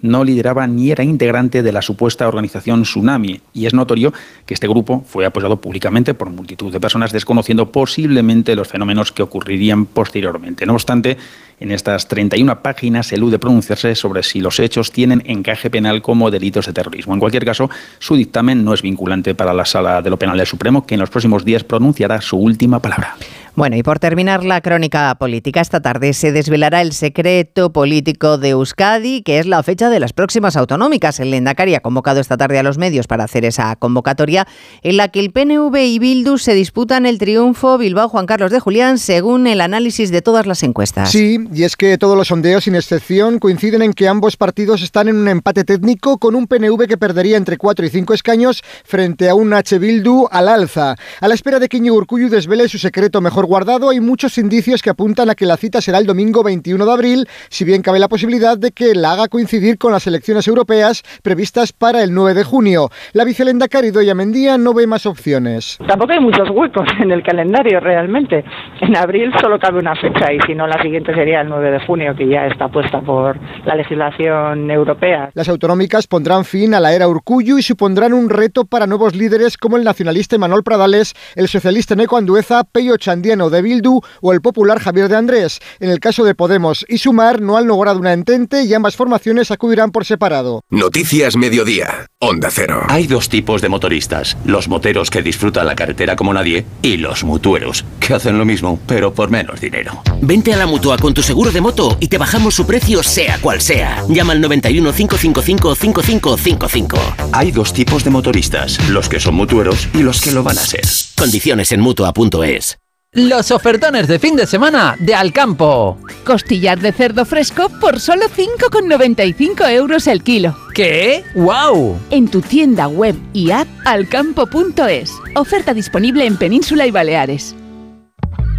no 0.04 0.22
lideraba 0.22 0.66
ni 0.66 0.90
era 0.90 1.02
integrante 1.02 1.62
de 1.62 1.72
la 1.72 1.80
supuesta 1.80 2.28
organización 2.28 2.82
Tsunami. 2.82 3.40
Y 3.54 3.64
es 3.64 3.72
notorio 3.72 4.12
que 4.44 4.52
este 4.52 4.68
grupo 4.68 5.02
fue 5.08 5.24
apoyado 5.24 5.56
públicamente 5.56 6.12
por 6.12 6.28
multitud 6.28 6.70
de 6.70 6.78
personas 6.78 7.10
desconociendo 7.10 7.72
posiblemente 7.72 8.54
los 8.54 8.68
fenómenos 8.68 9.12
que 9.12 9.22
ocurrirían 9.22 9.86
posteriormente. 9.86 10.66
No 10.66 10.74
obstante, 10.74 11.16
en 11.58 11.70
estas 11.70 12.06
31 12.06 12.60
páginas 12.60 13.10
elude 13.12 13.38
pronunciarse 13.38 13.94
sobre 13.94 14.22
si 14.22 14.40
los 14.40 14.60
hechos 14.60 14.92
tienen 14.92 15.22
encaje 15.24 15.70
penal 15.70 16.02
como 16.02 16.30
delitos 16.30 16.66
de 16.66 16.74
terrorismo. 16.74 17.14
En 17.14 17.20
cualquier 17.20 17.46
caso, 17.46 17.70
su 17.98 18.14
dictamen 18.14 18.62
no 18.62 18.74
es 18.74 18.82
vinculante 18.82 19.34
para 19.34 19.54
la 19.54 19.64
Sala 19.64 20.02
de 20.02 20.10
lo 20.10 20.18
Penal 20.18 20.36
del 20.36 20.46
Supremo, 20.46 20.84
que 20.84 20.94
en 20.94 21.00
los 21.00 21.08
próximos 21.08 21.46
días 21.46 21.64
pronunciará 21.64 22.20
su 22.20 22.36
última 22.36 22.80
palabra. 22.80 23.16
Bueno, 23.56 23.76
y 23.76 23.84
por 23.84 24.00
terminar 24.00 24.44
la 24.44 24.60
crónica 24.60 25.14
política, 25.14 25.60
esta 25.60 25.80
tarde 25.80 26.12
se 26.12 26.32
desvelará 26.32 26.80
el 26.80 26.92
secreto 26.92 27.72
político 27.72 28.36
de 28.36 28.48
Euskadi, 28.48 29.22
que 29.22 29.38
es 29.38 29.46
la 29.46 29.62
fecha 29.62 29.90
de 29.90 30.00
las 30.00 30.12
próximas 30.12 30.56
autonómicas. 30.56 31.20
El 31.20 31.30
Lendakari 31.30 31.76
ha 31.76 31.80
convocado 31.80 32.18
esta 32.18 32.36
tarde 32.36 32.58
a 32.58 32.64
los 32.64 32.78
medios 32.78 33.06
para 33.06 33.22
hacer 33.22 33.44
esa 33.44 33.76
convocatoria 33.76 34.48
en 34.82 34.96
la 34.96 35.06
que 35.06 35.20
el 35.20 35.30
PNV 35.30 35.76
y 35.76 36.00
Bildu 36.00 36.36
se 36.38 36.52
disputan 36.52 37.06
el 37.06 37.18
triunfo 37.18 37.78
Bilbao 37.78 38.08
Juan 38.08 38.26
Carlos 38.26 38.50
de 38.50 38.58
Julián, 38.58 38.98
según 38.98 39.46
el 39.46 39.60
análisis 39.60 40.10
de 40.10 40.20
todas 40.20 40.46
las 40.46 40.64
encuestas. 40.64 41.12
Sí, 41.12 41.38
y 41.54 41.62
es 41.62 41.76
que 41.76 41.96
todos 41.96 42.18
los 42.18 42.26
sondeos, 42.26 42.64
sin 42.64 42.74
excepción, 42.74 43.38
coinciden 43.38 43.82
en 43.82 43.92
que 43.92 44.08
ambos 44.08 44.36
partidos 44.36 44.82
están 44.82 45.06
en 45.06 45.14
un 45.14 45.28
empate 45.28 45.62
técnico 45.62 46.18
con 46.18 46.34
un 46.34 46.48
PNV 46.48 46.88
que 46.88 46.96
perdería 46.96 47.36
entre 47.36 47.56
4 47.56 47.86
y 47.86 47.88
5 47.88 48.14
escaños 48.14 48.64
frente 48.82 49.28
a 49.28 49.36
un 49.36 49.52
H. 49.52 49.78
Bildu 49.78 50.26
al 50.32 50.48
alza. 50.48 50.96
A 51.20 51.28
la 51.28 51.34
espera 51.34 51.60
de 51.60 51.68
que 51.68 51.84
Urkullu 51.84 52.28
desvele 52.28 52.68
su 52.68 52.78
secreto 52.78 53.20
mejor 53.20 53.43
guardado, 53.44 53.90
hay 53.90 54.00
muchos 54.00 54.38
indicios 54.38 54.82
que 54.82 54.90
apuntan 54.90 55.30
a 55.30 55.34
que 55.34 55.46
la 55.46 55.56
cita 55.56 55.80
será 55.80 55.98
el 55.98 56.06
domingo 56.06 56.42
21 56.42 56.84
de 56.84 56.92
abril, 56.92 57.28
si 57.48 57.64
bien 57.64 57.82
cabe 57.82 57.98
la 57.98 58.08
posibilidad 58.08 58.58
de 58.58 58.72
que 58.72 58.94
la 58.94 59.12
haga 59.12 59.28
coincidir 59.28 59.78
con 59.78 59.92
las 59.92 60.06
elecciones 60.06 60.46
europeas 60.48 61.02
previstas 61.22 61.72
para 61.72 62.02
el 62.02 62.12
9 62.12 62.34
de 62.34 62.44
junio. 62.44 62.90
La 63.12 63.24
vicelenda 63.24 63.68
Caridoya 63.68 64.14
Mendía 64.14 64.58
no 64.58 64.74
ve 64.74 64.86
más 64.86 65.06
opciones. 65.06 65.78
Tampoco 65.86 66.12
hay 66.12 66.20
muchos 66.20 66.48
huecos 66.50 66.86
en 67.00 67.10
el 67.10 67.22
calendario 67.22 67.80
realmente. 67.80 68.44
En 68.80 68.96
abril 68.96 69.32
solo 69.40 69.58
cabe 69.58 69.78
una 69.78 69.94
fecha 69.94 70.32
y 70.32 70.40
si 70.46 70.54
no 70.54 70.66
la 70.66 70.80
siguiente 70.82 71.14
sería 71.14 71.40
el 71.40 71.48
9 71.48 71.70
de 71.70 71.86
junio, 71.86 72.14
que 72.16 72.28
ya 72.28 72.46
está 72.46 72.68
puesta 72.68 73.00
por 73.00 73.38
la 73.64 73.74
legislación 73.74 74.70
europea. 74.70 75.30
Las 75.34 75.48
autonómicas 75.48 76.06
pondrán 76.06 76.44
fin 76.44 76.74
a 76.74 76.80
la 76.80 76.92
era 76.92 77.08
Urcullu 77.08 77.58
y 77.58 77.62
supondrán 77.62 78.12
un 78.12 78.28
reto 78.30 78.64
para 78.64 78.86
nuevos 78.86 79.14
líderes 79.14 79.56
como 79.56 79.76
el 79.76 79.84
nacionalista 79.84 80.38
Manuel 80.38 80.62
Pradales, 80.62 81.14
el 81.36 81.48
socialista 81.48 81.94
Neco 81.94 82.16
Andueza, 82.16 82.64
Peyo 82.64 82.96
Chandiano 83.34 83.50
de 83.50 83.62
Bildu 83.62 84.00
o 84.20 84.32
el 84.32 84.40
popular 84.40 84.78
Javier 84.78 85.08
de 85.08 85.16
Andrés. 85.16 85.60
En 85.80 85.90
el 85.90 85.98
caso 85.98 86.24
de 86.24 86.34
Podemos 86.34 86.84
y 86.88 86.98
Sumar 86.98 87.40
no 87.40 87.56
han 87.56 87.66
logrado 87.66 87.98
una 87.98 88.12
entente 88.12 88.62
y 88.62 88.72
ambas 88.74 88.96
formaciones 88.96 89.50
acudirán 89.50 89.90
por 89.90 90.04
separado. 90.04 90.62
Noticias 90.70 91.36
Mediodía. 91.36 92.06
Onda 92.20 92.48
Cero. 92.50 92.84
Hay 92.88 93.06
dos 93.06 93.28
tipos 93.28 93.60
de 93.60 93.68
motoristas. 93.68 94.36
Los 94.44 94.68
moteros 94.68 95.10
que 95.10 95.22
disfrutan 95.22 95.66
la 95.66 95.74
carretera 95.74 96.14
como 96.16 96.32
nadie 96.32 96.64
y 96.80 96.96
los 96.96 97.24
mutueros, 97.24 97.84
que 97.98 98.14
hacen 98.14 98.38
lo 98.38 98.44
mismo, 98.44 98.78
pero 98.86 99.12
por 99.12 99.30
menos 99.30 99.60
dinero. 99.60 100.02
Vente 100.22 100.54
a 100.54 100.56
la 100.56 100.66
Mutua 100.66 100.96
con 100.98 101.12
tu 101.12 101.22
seguro 101.22 101.50
de 101.50 101.60
moto 101.60 101.96
y 102.00 102.08
te 102.08 102.18
bajamos 102.18 102.54
su 102.54 102.66
precio 102.66 103.02
sea 103.02 103.38
cual 103.40 103.60
sea. 103.60 104.04
Llama 104.08 104.32
al 104.32 104.40
91 104.40 104.92
555 104.92 105.74
5555. 105.74 106.98
Hay 107.32 107.50
dos 107.50 107.72
tipos 107.72 108.04
de 108.04 108.10
motoristas, 108.10 108.78
los 108.88 109.08
que 109.08 109.18
son 109.18 109.34
mutueros 109.34 109.88
y 109.92 109.98
los 109.98 110.20
que 110.20 110.30
lo 110.30 110.42
van 110.42 110.58
a 110.58 110.62
ser. 110.62 110.84
Condiciones 111.16 111.72
en 111.72 111.80
Mutua.es. 111.80 112.78
Los 113.14 113.52
ofertones 113.52 114.08
de 114.08 114.18
fin 114.18 114.34
de 114.34 114.44
semana 114.44 114.96
de 114.98 115.14
Alcampo. 115.14 115.98
Costillar 116.24 116.80
de 116.80 116.90
cerdo 116.90 117.24
fresco 117.24 117.68
por 117.80 118.00
solo 118.00 118.24
5,95 118.26 119.70
euros 119.70 120.08
el 120.08 120.24
kilo. 120.24 120.56
¿Qué? 120.74 121.22
¡Wow! 121.36 121.96
En 122.10 122.26
tu 122.26 122.40
tienda 122.40 122.88
web 122.88 123.14
y 123.32 123.52
app 123.52 123.68
alcampo.es. 123.84 125.12
Oferta 125.36 125.72
disponible 125.72 126.26
en 126.26 126.36
Península 126.36 126.88
y 126.88 126.90
Baleares. 126.90 127.54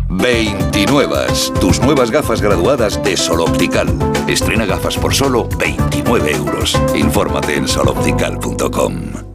29. 0.09 1.17
Tus 1.59 1.81
nuevas 1.81 2.09
gafas 2.09 2.41
graduadas 2.41 3.03
de 3.03 3.17
Sol 3.17 3.41
Optical. 3.41 3.89
Estrena 4.29 4.65
gafas 4.65 4.95
por 4.95 5.13
solo 5.13 5.49
29 5.59 6.31
euros. 6.31 6.79
Infórmate 6.95 7.57
en 7.57 7.67
soloptical.com. 7.67 9.34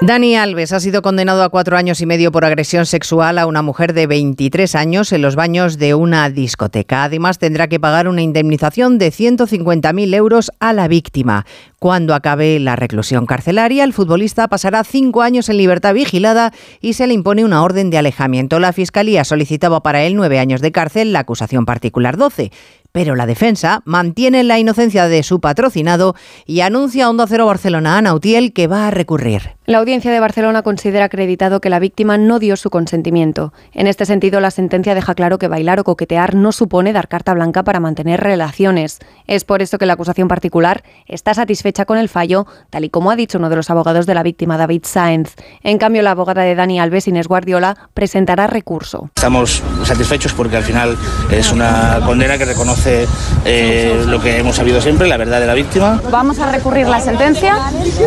Dani 0.00 0.36
Alves 0.36 0.72
ha 0.72 0.80
sido 0.80 1.02
condenado 1.02 1.42
a 1.44 1.48
cuatro 1.48 1.76
años 1.76 2.00
y 2.00 2.06
medio 2.06 2.32
por 2.32 2.44
agresión 2.44 2.84
sexual 2.84 3.38
a 3.38 3.46
una 3.46 3.62
mujer 3.62 3.94
de 3.94 4.06
23 4.06 4.74
años 4.74 5.12
en 5.12 5.22
los 5.22 5.36
baños 5.36 5.78
de 5.78 5.94
una 5.94 6.28
discoteca. 6.28 7.04
Además, 7.04 7.38
tendrá 7.38 7.68
que 7.68 7.80
pagar 7.80 8.08
una 8.08 8.20
indemnización 8.20 8.98
de 8.98 9.12
150.000 9.12 10.14
euros 10.14 10.50
a 10.58 10.72
la 10.72 10.88
víctima. 10.88 11.46
Cuando 11.78 12.14
acabe 12.14 12.58
la 12.58 12.76
reclusión 12.76 13.24
carcelaria, 13.24 13.84
el 13.84 13.92
futbolista 13.92 14.48
pasará 14.48 14.82
cinco 14.84 15.22
años 15.22 15.48
en 15.48 15.58
libertad 15.58 15.94
vigilada 15.94 16.52
y 16.80 16.94
se 16.94 17.06
le 17.06 17.14
impone 17.14 17.44
una 17.44 17.62
orden 17.62 17.88
de 17.90 17.98
alejamiento. 17.98 18.58
La 18.58 18.72
Fiscalía 18.72 19.24
solicitaba 19.24 19.82
para 19.82 20.02
él 20.02 20.16
nueve 20.16 20.38
años 20.38 20.60
de 20.60 20.72
cárcel, 20.72 21.12
la 21.12 21.20
acusación 21.20 21.64
particular 21.64 22.16
12 22.16 22.50
pero 22.94 23.16
la 23.16 23.26
defensa 23.26 23.82
mantiene 23.84 24.44
la 24.44 24.60
inocencia 24.60 25.08
de 25.08 25.24
su 25.24 25.40
patrocinado 25.40 26.14
y 26.46 26.60
anuncia 26.60 27.06
a 27.06 27.10
Onda 27.10 27.26
Cero 27.26 27.44
Barcelona 27.44 27.98
a 27.98 28.02
Nautiel 28.02 28.52
que 28.52 28.68
va 28.68 28.86
a 28.86 28.92
recurrir. 28.92 29.56
La 29.66 29.78
audiencia 29.78 30.12
de 30.12 30.20
Barcelona 30.20 30.62
considera 30.62 31.06
acreditado 31.06 31.60
que 31.60 31.70
la 31.70 31.80
víctima 31.80 32.18
no 32.18 32.38
dio 32.38 32.54
su 32.56 32.70
consentimiento. 32.70 33.52
En 33.72 33.88
este 33.88 34.06
sentido, 34.06 34.38
la 34.40 34.52
sentencia 34.52 34.94
deja 34.94 35.16
claro 35.16 35.38
que 35.38 35.48
bailar 35.48 35.80
o 35.80 35.84
coquetear 35.84 36.36
no 36.36 36.52
supone 36.52 36.92
dar 36.92 37.08
carta 37.08 37.34
blanca 37.34 37.64
para 37.64 37.80
mantener 37.80 38.20
relaciones. 38.20 39.00
Es 39.26 39.44
por 39.44 39.60
eso 39.60 39.78
que 39.78 39.86
la 39.86 39.94
acusación 39.94 40.28
particular 40.28 40.84
está 41.06 41.34
satisfecha 41.34 41.86
con 41.86 41.98
el 41.98 42.08
fallo, 42.08 42.46
tal 42.70 42.84
y 42.84 42.90
como 42.90 43.10
ha 43.10 43.16
dicho 43.16 43.38
uno 43.38 43.48
de 43.48 43.56
los 43.56 43.70
abogados 43.70 44.06
de 44.06 44.14
la 44.14 44.22
víctima, 44.22 44.56
David 44.56 44.82
Sáenz. 44.84 45.34
En 45.64 45.78
cambio, 45.78 46.02
la 46.02 46.12
abogada 46.12 46.42
de 46.42 46.54
Dani 46.54 46.78
Alves, 46.78 47.08
Inés 47.08 47.26
Guardiola, 47.26 47.88
presentará 47.94 48.46
recurso. 48.46 49.10
Estamos 49.16 49.64
satisfechos 49.82 50.32
porque 50.34 50.58
al 50.58 50.62
final 50.62 50.96
es 51.32 51.50
una 51.50 52.00
condena 52.04 52.38
que 52.38 52.44
reconoce 52.44 52.83
eh, 52.86 54.04
lo 54.06 54.20
que 54.20 54.38
hemos 54.38 54.56
sabido 54.56 54.80
siempre, 54.80 55.08
la 55.08 55.16
verdad 55.16 55.40
de 55.40 55.46
la 55.46 55.54
víctima. 55.54 56.00
Vamos 56.10 56.38
a 56.38 56.50
recurrir 56.50 56.86
la 56.88 57.00
sentencia, 57.00 57.58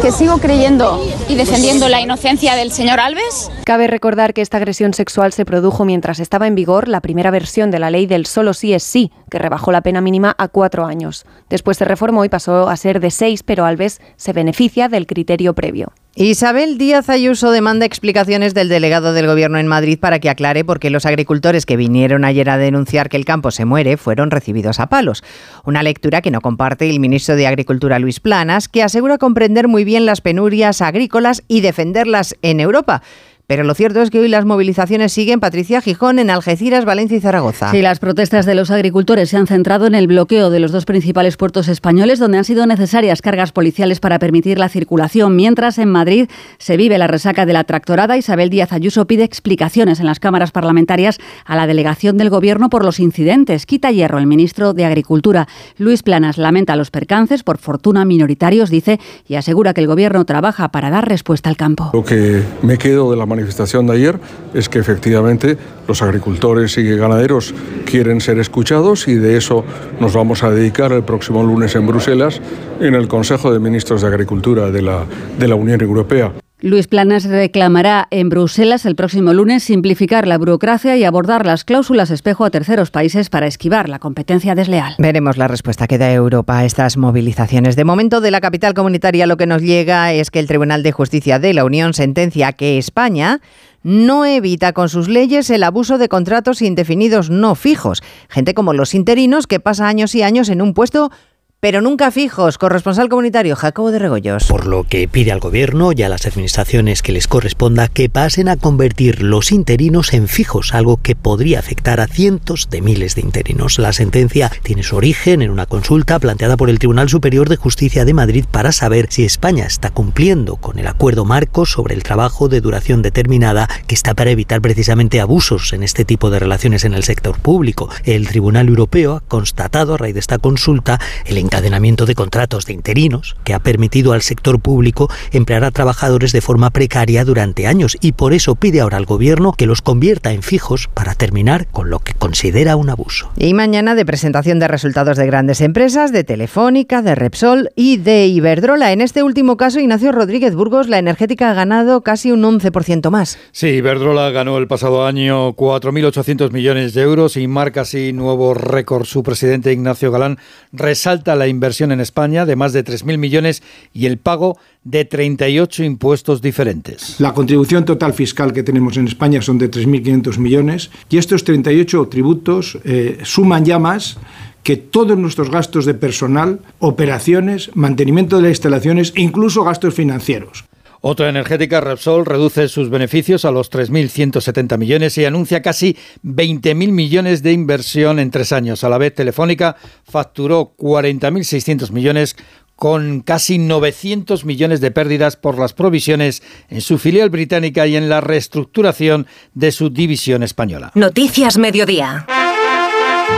que 0.02 0.12
sigo 0.12 0.38
creyendo 0.38 1.04
y 1.28 1.36
defendiendo 1.36 1.90
la 1.90 2.02
inocencia 2.02 2.56
del 2.56 2.72
señor 2.72 3.00
Alves. 3.00 3.52
Cabe 3.66 3.88
recordar 3.88 4.34
que 4.34 4.42
esta 4.42 4.58
agresión 4.58 4.94
sexual 4.94 5.34
se 5.34 5.46
produjo 5.46 5.86
mientras 5.86 6.20
estaba 6.20 6.48
en 6.48 6.56
vigor 6.56 6.88
la 6.88 7.02
primera 7.02 7.32
versión 7.32 7.72
de 7.72 7.80
la 7.80 7.92
ley 7.92 8.06
del 8.06 8.26
solo 8.26 8.54
sí 8.54 8.74
es 8.74 8.84
sí, 8.84 9.12
que 9.30 9.40
rebajó 9.40 9.72
la 9.72 9.82
pena 9.82 10.02
mínima 10.02 10.36
a 10.38 10.48
cuatro 10.48 10.86
años. 10.86 11.26
Después 11.50 11.78
se 11.78 11.86
reformó 11.86 12.26
y 12.26 12.30
pasó 12.30 12.70
a 12.70 12.78
ser 12.78 13.00
de 13.00 13.12
seis, 13.12 13.44
pero 13.44 13.66
Alves 13.66 14.02
se 14.16 14.34
beneficia 14.34 14.88
del 14.90 15.08
criterio 15.08 15.54
previo. 15.54 15.92
Isabel 16.20 16.80
Díaz 16.80 17.12
Ayuso 17.12 17.52
demanda 17.52 17.86
explicaciones 17.86 18.56
del 18.56 18.70
delegado 18.70 19.14
del 19.14 19.28
Gobierno 19.28 19.60
en 19.60 19.68
Madrid 19.68 20.00
para 20.00 20.18
que 20.18 20.32
aclare 20.32 20.66
por 20.66 20.80
qué 20.80 20.90
los 20.90 21.06
agricultores 21.06 21.68
que 21.68 21.78
vinieron 21.78 22.26
ayer 22.26 22.50
a 22.50 22.58
denunciar 22.58 23.08
que 23.08 23.18
el 23.18 23.24
campo 23.24 23.52
se 23.52 23.66
muere 23.66 23.98
fueron 23.98 24.32
recibidos 24.32 24.80
a 24.80 24.88
palos. 24.88 25.24
Una 25.64 25.84
lectura 25.84 26.24
que 26.24 26.32
no 26.32 26.42
comparte 26.42 26.90
el 26.90 27.00
ministro 27.00 27.36
de 27.36 27.46
Agricultura 27.46 28.00
Luis 28.00 28.20
Planas, 28.20 28.68
que 28.68 28.82
asegura 28.82 29.20
comprender 29.20 29.68
muy 29.68 29.84
bien 29.84 30.08
las 30.08 30.22
penurias 30.22 30.82
agrícolas 30.82 31.44
y 31.48 31.62
defenderlas 31.62 32.36
en 32.42 32.62
Europa 32.62 33.04
pero 33.48 33.64
lo 33.64 33.74
cierto 33.74 34.02
es 34.02 34.10
que 34.10 34.20
hoy 34.20 34.28
las 34.28 34.44
movilizaciones 34.44 35.14
siguen, 35.14 35.40
Patricia 35.40 35.80
Gijón, 35.80 36.20
en 36.20 36.30
Algeciras, 36.30 36.84
Valencia 36.84 37.16
y 37.16 37.22
Zaragoza. 37.22 37.72
Sí, 37.72 37.82
las 37.82 38.00
protestas 38.00 38.46
de 38.46 38.56
los 38.56 38.72
agricultores 38.72 39.30
se 39.30 39.38
han 39.38 39.48
centrado 39.48 39.88
en 39.88 39.96
el 39.96 40.08
bloqueo 40.08 40.50
de 40.50 40.60
los 40.60 40.74
dos 40.74 40.84
principales 40.84 41.38
puertos 41.38 41.70
españoles, 41.70 42.20
donde 42.20 42.40
han 42.40 42.44
sido 42.44 42.68
necesarias 42.68 43.22
cargas 43.22 43.54
policiales 43.54 44.02
para 44.02 44.20
permitir 44.20 44.60
la 44.60 44.68
circulación, 44.68 45.38
mientras 45.38 45.78
en 45.78 45.90
Madrid 45.90 46.30
se 46.58 46.76
vive 46.76 46.98
la 46.98 47.08
resaca 47.08 47.46
de 47.46 47.54
la 47.54 47.64
tractorada. 47.64 48.18
Isabel 48.18 48.50
Díaz 48.50 48.74
Ayuso 48.74 49.08
pide 49.08 49.24
explicaciones 49.24 50.02
en 50.02 50.08
las 50.08 50.20
cámaras 50.20 50.52
parlamentarias 50.52 51.18
a 51.46 51.56
la 51.56 51.68
delegación 51.68 52.18
del 52.18 52.30
Gobierno 52.30 52.70
por 52.70 52.84
los 52.84 53.00
incidentes. 53.00 53.66
Quita 53.66 53.92
hierro 53.92 54.18
el 54.18 54.28
ministro 54.28 54.74
de 54.74 54.84
Agricultura. 54.84 55.48
Luis 55.78 56.04
Planas 56.04 56.38
lamenta 56.38 56.76
los 56.76 56.92
percances, 56.92 57.44
por 57.44 57.60
fortuna 57.60 58.04
minoritarios, 58.04 58.70
dice, 58.70 59.00
y 59.26 59.36
asegura 59.36 59.74
que 59.74 59.80
el 59.80 59.88
Gobierno 59.88 60.26
trabaja 60.26 60.68
para 60.68 60.90
dar 60.90 61.08
respuesta 61.08 61.50
al 61.50 61.56
campo. 61.56 61.92
Lo 61.94 62.04
que 62.04 62.44
me 62.62 62.78
quedo 62.78 63.10
de 63.10 63.16
la 63.16 63.26
manifestación 63.38 63.88
de 63.88 63.93
ayer 63.93 64.19
es 64.54 64.67
que 64.67 64.80
efectivamente 64.80 65.58
los 65.88 66.02
agricultores 66.02 66.78
y 66.78 66.84
ganaderos 66.95 67.54
quieren 67.86 68.19
ser 68.19 68.39
escuchados 68.39 69.08
y 69.08 69.15
de 69.15 69.38
eso 69.38 69.63
nos 70.00 70.13
vamos 70.13 70.43
a 70.43 70.50
dedicar 70.50 70.91
el 70.91 71.04
próximo 71.04 71.43
lunes 71.43 71.76
en 71.76 71.86
Bruselas 71.86 72.41
en 72.80 72.95
el 72.95 73.08
Consejo 73.08 73.54
de 73.54 73.60
Ministros 73.60 74.02
de 74.02 74.08
Agricultura 74.08 74.71
de 74.71 74.82
la, 74.82 75.06
de 75.38 75.47
la 75.47 75.56
Unión 75.56 75.82
Europea. 75.82 76.34
Luis 76.60 76.88
Planas 76.88 77.26
reclamará 77.26 78.08
en 78.10 78.30
Bruselas 78.30 78.88
el 78.88 78.96
próximo 78.96 79.32
lunes 79.32 79.63
simplificar 79.63 80.28
la 80.28 80.39
burocracia 80.39 80.98
y 80.98 81.04
abordar 81.04 81.46
las 81.46 81.63
cláusulas 81.63 82.10
espejo 82.10 82.46
a 82.46 82.50
terceros 82.50 82.89
países 82.89 83.30
para 83.30 83.46
esquivar 83.46 83.89
la 83.89 84.00
competencia 84.00 84.56
desleal. 84.56 84.96
Veremos 84.98 85.38
la 85.38 85.48
respuesta 85.48 85.86
que 85.86 86.00
da 86.00 86.12
Europa 86.12 86.58
a 86.58 86.65
estas 86.65 86.98
movilizaciones. 86.98 87.76
De 87.76 87.84
momento, 87.84 88.22
de 88.22 88.32
la 88.32 88.41
capital 88.41 88.74
comunitaria 88.74 89.28
lo 89.28 89.38
que 89.38 89.46
nos 89.46 89.62
llega 89.62 90.12
es 90.13 90.32
que 90.32 90.39
el 90.39 90.48
Tribunal 90.48 90.82
de 90.82 90.91
Justicia 90.91 91.38
de 91.38 91.54
la 91.54 91.63
Unión 91.63 91.93
sentencia 91.93 92.52
que 92.54 92.80
España 92.80 93.39
no 93.84 94.26
evita 94.26 94.74
con 94.74 94.89
sus 94.89 95.10
leyes 95.10 95.52
el 95.52 95.62
abuso 95.62 96.00
de 96.00 96.10
contratos 96.10 96.63
indefinidos 96.63 97.30
no 97.30 97.54
fijos. 97.54 98.02
Gente 98.30 98.56
como 98.56 98.74
los 98.74 98.96
interinos 98.96 99.46
que 99.46 99.60
pasa 99.60 99.88
años 99.88 100.15
y 100.15 100.24
años 100.24 100.50
en 100.50 100.63
un 100.63 100.74
puesto 100.74 101.12
pero 101.60 101.82
nunca 101.82 102.12
fijos. 102.12 102.60
Corresponsal 102.60 103.10
comunitario 103.10 103.56
Jacobo 103.56 103.91
de 103.91 103.98
Regoyos. 103.98 104.46
Por 104.46 104.67
lo 104.67 104.84
que 104.84 105.08
pide 105.08 105.32
al 105.32 105.39
gobierno 105.39 105.91
y 105.91 106.04
a 106.04 106.10
las 106.10 106.28
administraciones 106.28 107.02
que 107.02 107.12
les 107.12 107.28
corresponda 107.28 107.88
que 107.88 108.10
pasen 108.10 108.48
a 108.48 108.58
convertir 108.58 109.24
los 109.24 109.52
interinos 109.52 110.13
en 110.13 110.28
fijos, 110.28 110.76
algo 110.76 110.98
que 111.02 111.15
podría 111.15 111.58
afectar 111.60 112.00
a 112.00 112.08
cientos 112.08 112.70
de 112.70 112.82
miles 112.82 113.15
de 113.15 113.22
interinos. 113.22 113.80
La 113.80 113.91
sentencia 113.91 114.52
tiene 114.62 114.84
su 114.84 114.96
origen 114.96 115.41
en 115.41 115.50
una 115.50 115.65
consulta 115.65 116.20
planteada 116.20 116.58
por 116.58 116.70
el 116.70 116.78
Tribunal 116.78 117.10
Superior 117.10 117.50
de 117.50 117.56
Justicia 117.56 118.06
de 118.06 118.13
Madrid 118.13 118.46
para 118.50 118.72
saber 118.72 119.08
si 119.10 119.26
España 119.26 119.65
está 119.65 119.89
cumpliendo 119.89 120.58
con 120.58 120.78
el 120.78 120.86
acuerdo 120.86 121.26
marco 121.26 121.65
sobre 121.65 121.96
el 121.96 122.04
trabajo 122.04 122.50
de 122.50 122.62
duración 122.62 123.02
determinada 123.02 123.67
que 123.88 123.96
está 123.96 124.13
para 124.13 124.30
evitar 124.30 124.62
precisamente 124.62 125.22
abusos 125.22 125.74
en 125.74 125.82
este 125.82 126.06
tipo 126.06 126.30
de 126.30 126.38
relaciones 126.38 126.86
en 126.86 126.93
el 126.93 127.04
sector 127.04 127.39
público. 127.39 127.89
El 128.04 128.28
Tribunal 128.28 128.67
Europeo 128.67 129.15
ha 129.15 129.20
constatado 129.22 129.96
a 129.96 129.98
raíz 129.98 130.13
de 130.13 130.20
esta 130.20 130.38
consulta 130.38 131.00
el 131.26 131.47
encadenamiento 131.48 132.06
de 132.06 132.14
contratos 132.14 132.66
de 132.66 132.74
interinos 132.74 133.38
que 133.46 133.54
ha 133.54 133.60
permitido 133.60 134.12
al 134.12 134.22
sector 134.22 134.60
público 134.60 135.10
emplear 135.32 135.64
a 135.64 135.72
trabajadores 135.72 136.34
de 136.34 136.42
forma 136.42 136.72
precaria 136.72 137.24
durante 137.24 137.68
años 137.68 137.98
y 138.02 138.12
por 138.12 138.34
eso 138.34 138.56
pide 138.56 138.82
ahora 138.82 138.98
al 138.98 139.06
gobierno 139.06 139.54
que 139.54 139.66
los 139.66 139.82
convierta 139.82 140.34
en 140.34 140.44
fijos 140.44 140.90
para 140.94 141.16
terminar 141.16 141.68
con 141.68 141.90
lo 141.90 142.00
que 142.00 142.14
considera 142.14 142.76
un 142.76 142.90
abuso. 142.90 143.32
Y 143.38 143.54
mañana 143.54 143.96
de 143.96 144.06
presentación 144.06 144.60
de 144.60 144.68
resultados 144.68 145.18
de 145.18 145.26
grandes 145.26 145.62
empresas, 145.62 146.12
de 146.12 146.26
Telefónica, 146.26 147.02
de 147.02 147.16
Repsol 147.16 147.70
y 147.76 147.98
de 147.98 148.28
Iberdrola. 148.28 148.92
En 148.92 149.00
este 149.00 149.24
último 149.24 149.56
caso, 149.56 149.80
Ignacio 149.80 150.12
Rodríguez 150.12 150.54
Burgos, 150.54 150.90
la 150.90 151.00
energética 151.00 151.50
ha 151.50 151.54
ganado 151.54 152.02
casi 152.02 152.32
un 152.32 152.44
11% 152.44 153.10
más. 153.10 153.40
Sí, 153.54 153.68
Iberdrola 153.68 154.32
ganó 154.32 154.58
el 154.58 154.68
pasado 154.68 155.06
año 155.06 155.56
4.800 155.56 156.52
millones 156.52 156.94
de 156.94 157.04
euros 157.04 157.38
y 157.38 157.48
marca 157.48 157.82
así 157.82 158.12
nuevo 158.12 158.54
récord. 158.54 159.06
Su 159.06 159.24
presidente 159.24 159.72
Ignacio 159.72 160.12
Galán 160.12 160.38
resalta 160.74 161.37
la 161.38 161.47
inversión 161.47 161.91
en 161.91 162.02
España 162.02 162.45
de 162.45 162.56
más 162.56 162.73
de 162.73 162.84
3.000 162.84 163.17
millones 163.17 163.63
y 163.93 164.06
el 164.06 164.17
pago 164.17 164.58
de 164.84 165.06
38 165.06 165.84
impuestos 165.84 166.41
diferentes. 166.41 167.19
La 167.19 167.34
contribución 167.34 167.86
total 167.86 168.13
fiscal 168.13 168.54
que 168.54 168.63
tenemos 168.63 168.97
en 168.97 169.08
España 169.08 169.41
son 169.41 169.58
de 169.58 169.71
3.500 169.71 170.38
millones 170.38 170.91
y 171.10 171.17
estos 171.17 171.43
38 171.43 172.08
tributos 172.10 172.78
eh, 172.84 173.19
suman 173.23 173.63
ya 173.65 173.80
más 173.80 174.17
que 174.63 174.76
todos 174.76 175.17
nuestros 175.17 175.50
gastos 175.50 175.86
de 175.86 175.93
personal, 175.93 176.60
operaciones, 176.80 177.71
mantenimiento 177.73 178.36
de 178.36 178.41
las 178.41 178.52
instalaciones 178.52 179.13
e 179.15 179.21
incluso 179.21 179.63
gastos 179.63 179.93
financieros. 179.93 180.65
Otra 181.02 181.30
energética, 181.30 181.82
Repsol, 181.82 182.26
reduce 182.26 182.68
sus 182.68 182.90
beneficios 182.90 183.46
a 183.46 183.52
los 183.52 183.72
3.170 183.72 184.78
millones 184.78 185.18
y 185.18 185.26
anuncia 185.26 185.62
casi 185.62 185.96
20.000 186.24 186.92
millones 186.92 187.44
de 187.44 187.52
inversión 187.52 188.20
en 188.20 188.32
tres 188.32 188.52
años. 188.52 188.84
A 188.84 188.90
la 188.90 188.98
vez, 188.98 189.14
Telefónica 189.14 189.76
facturó 190.04 190.74
40.600 190.78 191.92
millones 191.92 192.36
con 192.78 193.22
casi 193.22 193.58
900 193.58 194.46
millones 194.46 194.82
de 194.82 194.92
pérdidas 194.92 195.36
por 195.36 195.58
las 195.58 195.74
provisiones 195.74 196.44
en 196.70 196.82
su 196.82 197.00
filial 197.00 197.30
británica 197.30 197.88
y 197.88 197.96
en 197.96 198.08
la 198.08 198.22
reestructuración 198.22 199.28
de 199.56 199.72
su 199.72 199.90
división 199.90 200.44
española. 200.44 200.92
Noticias 200.94 201.58
Mediodía. 201.58 202.26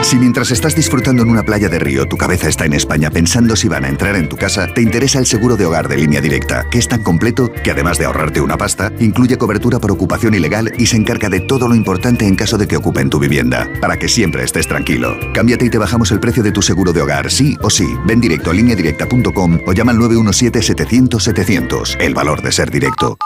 Si 0.02 0.17
mientras 0.17 0.52
estás 0.52 0.75
disfrutando 0.75 1.23
en 1.23 1.30
una 1.30 1.43
playa 1.43 1.69
de 1.69 1.78
río 1.78 2.08
tu 2.08 2.17
cabeza 2.17 2.47
está 2.47 2.65
en 2.65 2.73
España 2.73 3.12
pensando 3.12 3.56
si 3.56 3.67
van 3.67 3.86
a 3.86 3.89
entrar 3.89 4.15
en 4.15 4.30
tu 4.30 4.38
casa, 4.38 4.67
te 4.73 4.82
interesa 4.82 5.19
el 5.19 5.25
seguro 5.25 5.58
de 5.58 5.65
hogar 5.65 5.88
de 5.88 5.97
línea 5.97 6.21
directa, 6.21 6.65
que 6.71 6.80
es 6.80 6.88
tan 6.88 7.04
completo 7.04 7.52
que 7.63 7.71
además 7.71 7.97
de 7.97 8.06
ahorrarte 8.06 8.41
una 8.41 8.58
pasta, 8.58 8.91
incluye 8.99 9.38
cobertura 9.38 9.80
por 9.80 9.91
ocupación 9.91 10.34
ilegal 10.34 10.71
y 10.78 10.88
se 10.88 10.95
encarga 10.95 11.30
de 11.30 11.41
todo 11.41 11.67
lo 11.67 11.75
importante 11.75 12.25
en 12.25 12.36
caso 12.36 12.58
de 12.58 12.67
que 12.67 12.78
ocupen 12.78 13.10
tu 13.10 13.19
vivienda, 13.19 13.67
para 13.82 13.97
que 13.97 14.08
siempre 14.08 14.43
estés 14.43 14.67
tranquilo. 14.67 15.17
Cámbiate 15.34 15.65
y 15.65 15.69
te 15.69 15.78
bajamos 15.78 16.12
el 16.12 16.19
precio 16.19 16.43
de 16.43 16.52
tu 16.52 16.62
seguro 16.62 16.93
de 16.93 17.02
hogar, 17.02 17.30
sí 17.30 17.58
o 17.62 17.69
sí. 17.69 17.88
Ven 18.06 18.21
directo 18.21 18.52
a 18.52 18.54
lineadirecta.com 18.54 19.60
o 19.67 19.73
llama 19.73 19.91
al 19.91 19.97
917-700-700. 19.97 21.97
El 21.99 22.13
valor 22.13 22.41
de 22.41 22.52
ser 22.52 22.71
directo. 22.71 23.17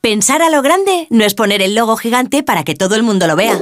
Pensar 0.00 0.40
a 0.40 0.50
lo 0.50 0.62
grande 0.62 1.08
no 1.10 1.24
es 1.24 1.34
poner 1.34 1.60
el 1.62 1.74
logo 1.74 1.96
gigante 1.96 2.42
para 2.42 2.64
que 2.64 2.74
todo 2.74 2.94
el 2.94 3.02
mundo 3.02 3.26
lo 3.26 3.36
vea 3.36 3.60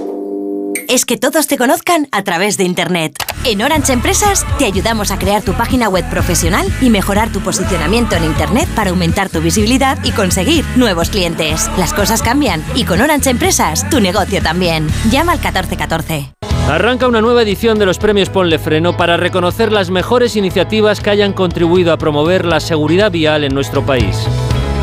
es 0.89 1.05
que 1.05 1.19
todos 1.19 1.47
te 1.47 1.59
conozcan 1.59 2.09
a 2.13 2.25
través 2.25 2.57
de 2.57 2.65
Internet. 2.65 3.13
En 3.45 3.63
Orange 3.63 3.93
Empresas 3.93 4.45
te 4.59 4.65
ayudamos 4.65 5.11
a 5.11 5.19
crear 5.19 5.43
tu 5.43 5.53
página 5.53 5.89
web 5.89 6.09
profesional 6.11 6.67
y 6.81 6.91
mejorar 6.91 7.31
tu 7.31 7.41
posicionamiento 7.41 8.17
en 8.17 8.25
Internet 8.25 8.69
para 8.75 8.91
aumentar 8.91 9.29
tu 9.29 9.41
visibilidad 9.41 9.99
y 10.03 10.13
conseguir 10.13 10.65
nuevos 10.77 11.11
clientes. 11.11 11.71
Las 11.77 11.93
cosas 11.93 12.23
cambian 12.23 12.65
y 12.75 12.85
con 12.85 13.01
Orange 13.01 13.31
Empresas 13.31 13.89
tu 13.91 14.01
negocio 14.01 14.43
también. 14.43 14.89
Llama 15.11 15.33
al 15.33 15.39
1414. 15.39 16.33
Arranca 16.69 17.07
una 17.07 17.21
nueva 17.21 17.43
edición 17.43 17.79
de 17.79 17.87
los 17.87 17.99
premios 17.99 18.31
Ponle 18.31 18.59
Freno 18.59 18.97
para 18.97 19.17
reconocer 19.17 19.73
las 19.73 19.91
mejores 19.91 20.37
iniciativas 20.37 21.01
que 21.01 21.11
hayan 21.11 21.33
contribuido 21.33 21.93
a 21.93 21.99
promover 21.99 22.45
la 22.45 22.61
seguridad 22.61 23.11
vial 23.11 23.45
en 23.45 23.55
nuestro 23.55 23.85
país. 23.85 24.17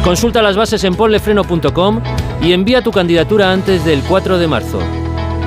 Consulta 0.04 0.44
las 0.44 0.56
bases 0.56 0.84
en 0.84 0.96
ponlefreno.com 0.96 2.02
y 2.42 2.54
envía 2.54 2.84
tu 2.84 2.92
candidatura 2.92 3.52
antes 3.52 3.84
del 3.86 4.02
4 4.02 4.38
de 4.38 4.48
marzo. 4.48 5.05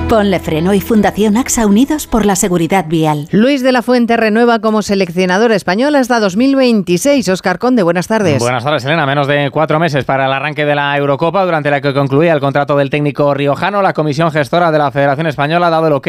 Ponle 0.09 0.39
Freno 0.39 0.73
y 0.73 0.81
Fundación 0.81 1.37
AXA 1.37 1.67
Unidos 1.67 2.07
por 2.07 2.25
la 2.25 2.35
Seguridad 2.35 2.85
Vial. 2.87 3.27
Luis 3.31 3.61
de 3.61 3.71
la 3.71 3.83
Fuente 3.83 4.17
renueva 4.17 4.57
como 4.57 4.81
seleccionador 4.81 5.51
español 5.51 5.93
hasta 5.93 6.19
2026. 6.19 7.29
Oscar 7.29 7.59
Conde, 7.59 7.83
buenas 7.83 8.07
tardes. 8.07 8.39
Buenas 8.39 8.63
tardes, 8.63 8.83
Elena. 8.85 9.05
Menos 9.05 9.27
de 9.27 9.51
cuatro 9.51 9.79
meses 9.79 10.05
para 10.05 10.25
el 10.25 10.33
arranque 10.33 10.65
de 10.65 10.73
la 10.73 10.97
Eurocopa, 10.97 11.45
durante 11.45 11.69
la 11.69 11.79
que 11.79 11.93
concluía 11.93 12.33
el 12.33 12.39
contrato 12.39 12.75
del 12.75 12.89
técnico 12.89 13.35
riojano. 13.35 13.83
La 13.83 13.93
comisión 13.93 14.31
gestora 14.31 14.71
de 14.71 14.79
la 14.79 14.89
Federación 14.89 15.27
Española 15.27 15.67
ha 15.67 15.69
dado 15.69 15.85
el 15.85 15.93
ok 15.93 16.07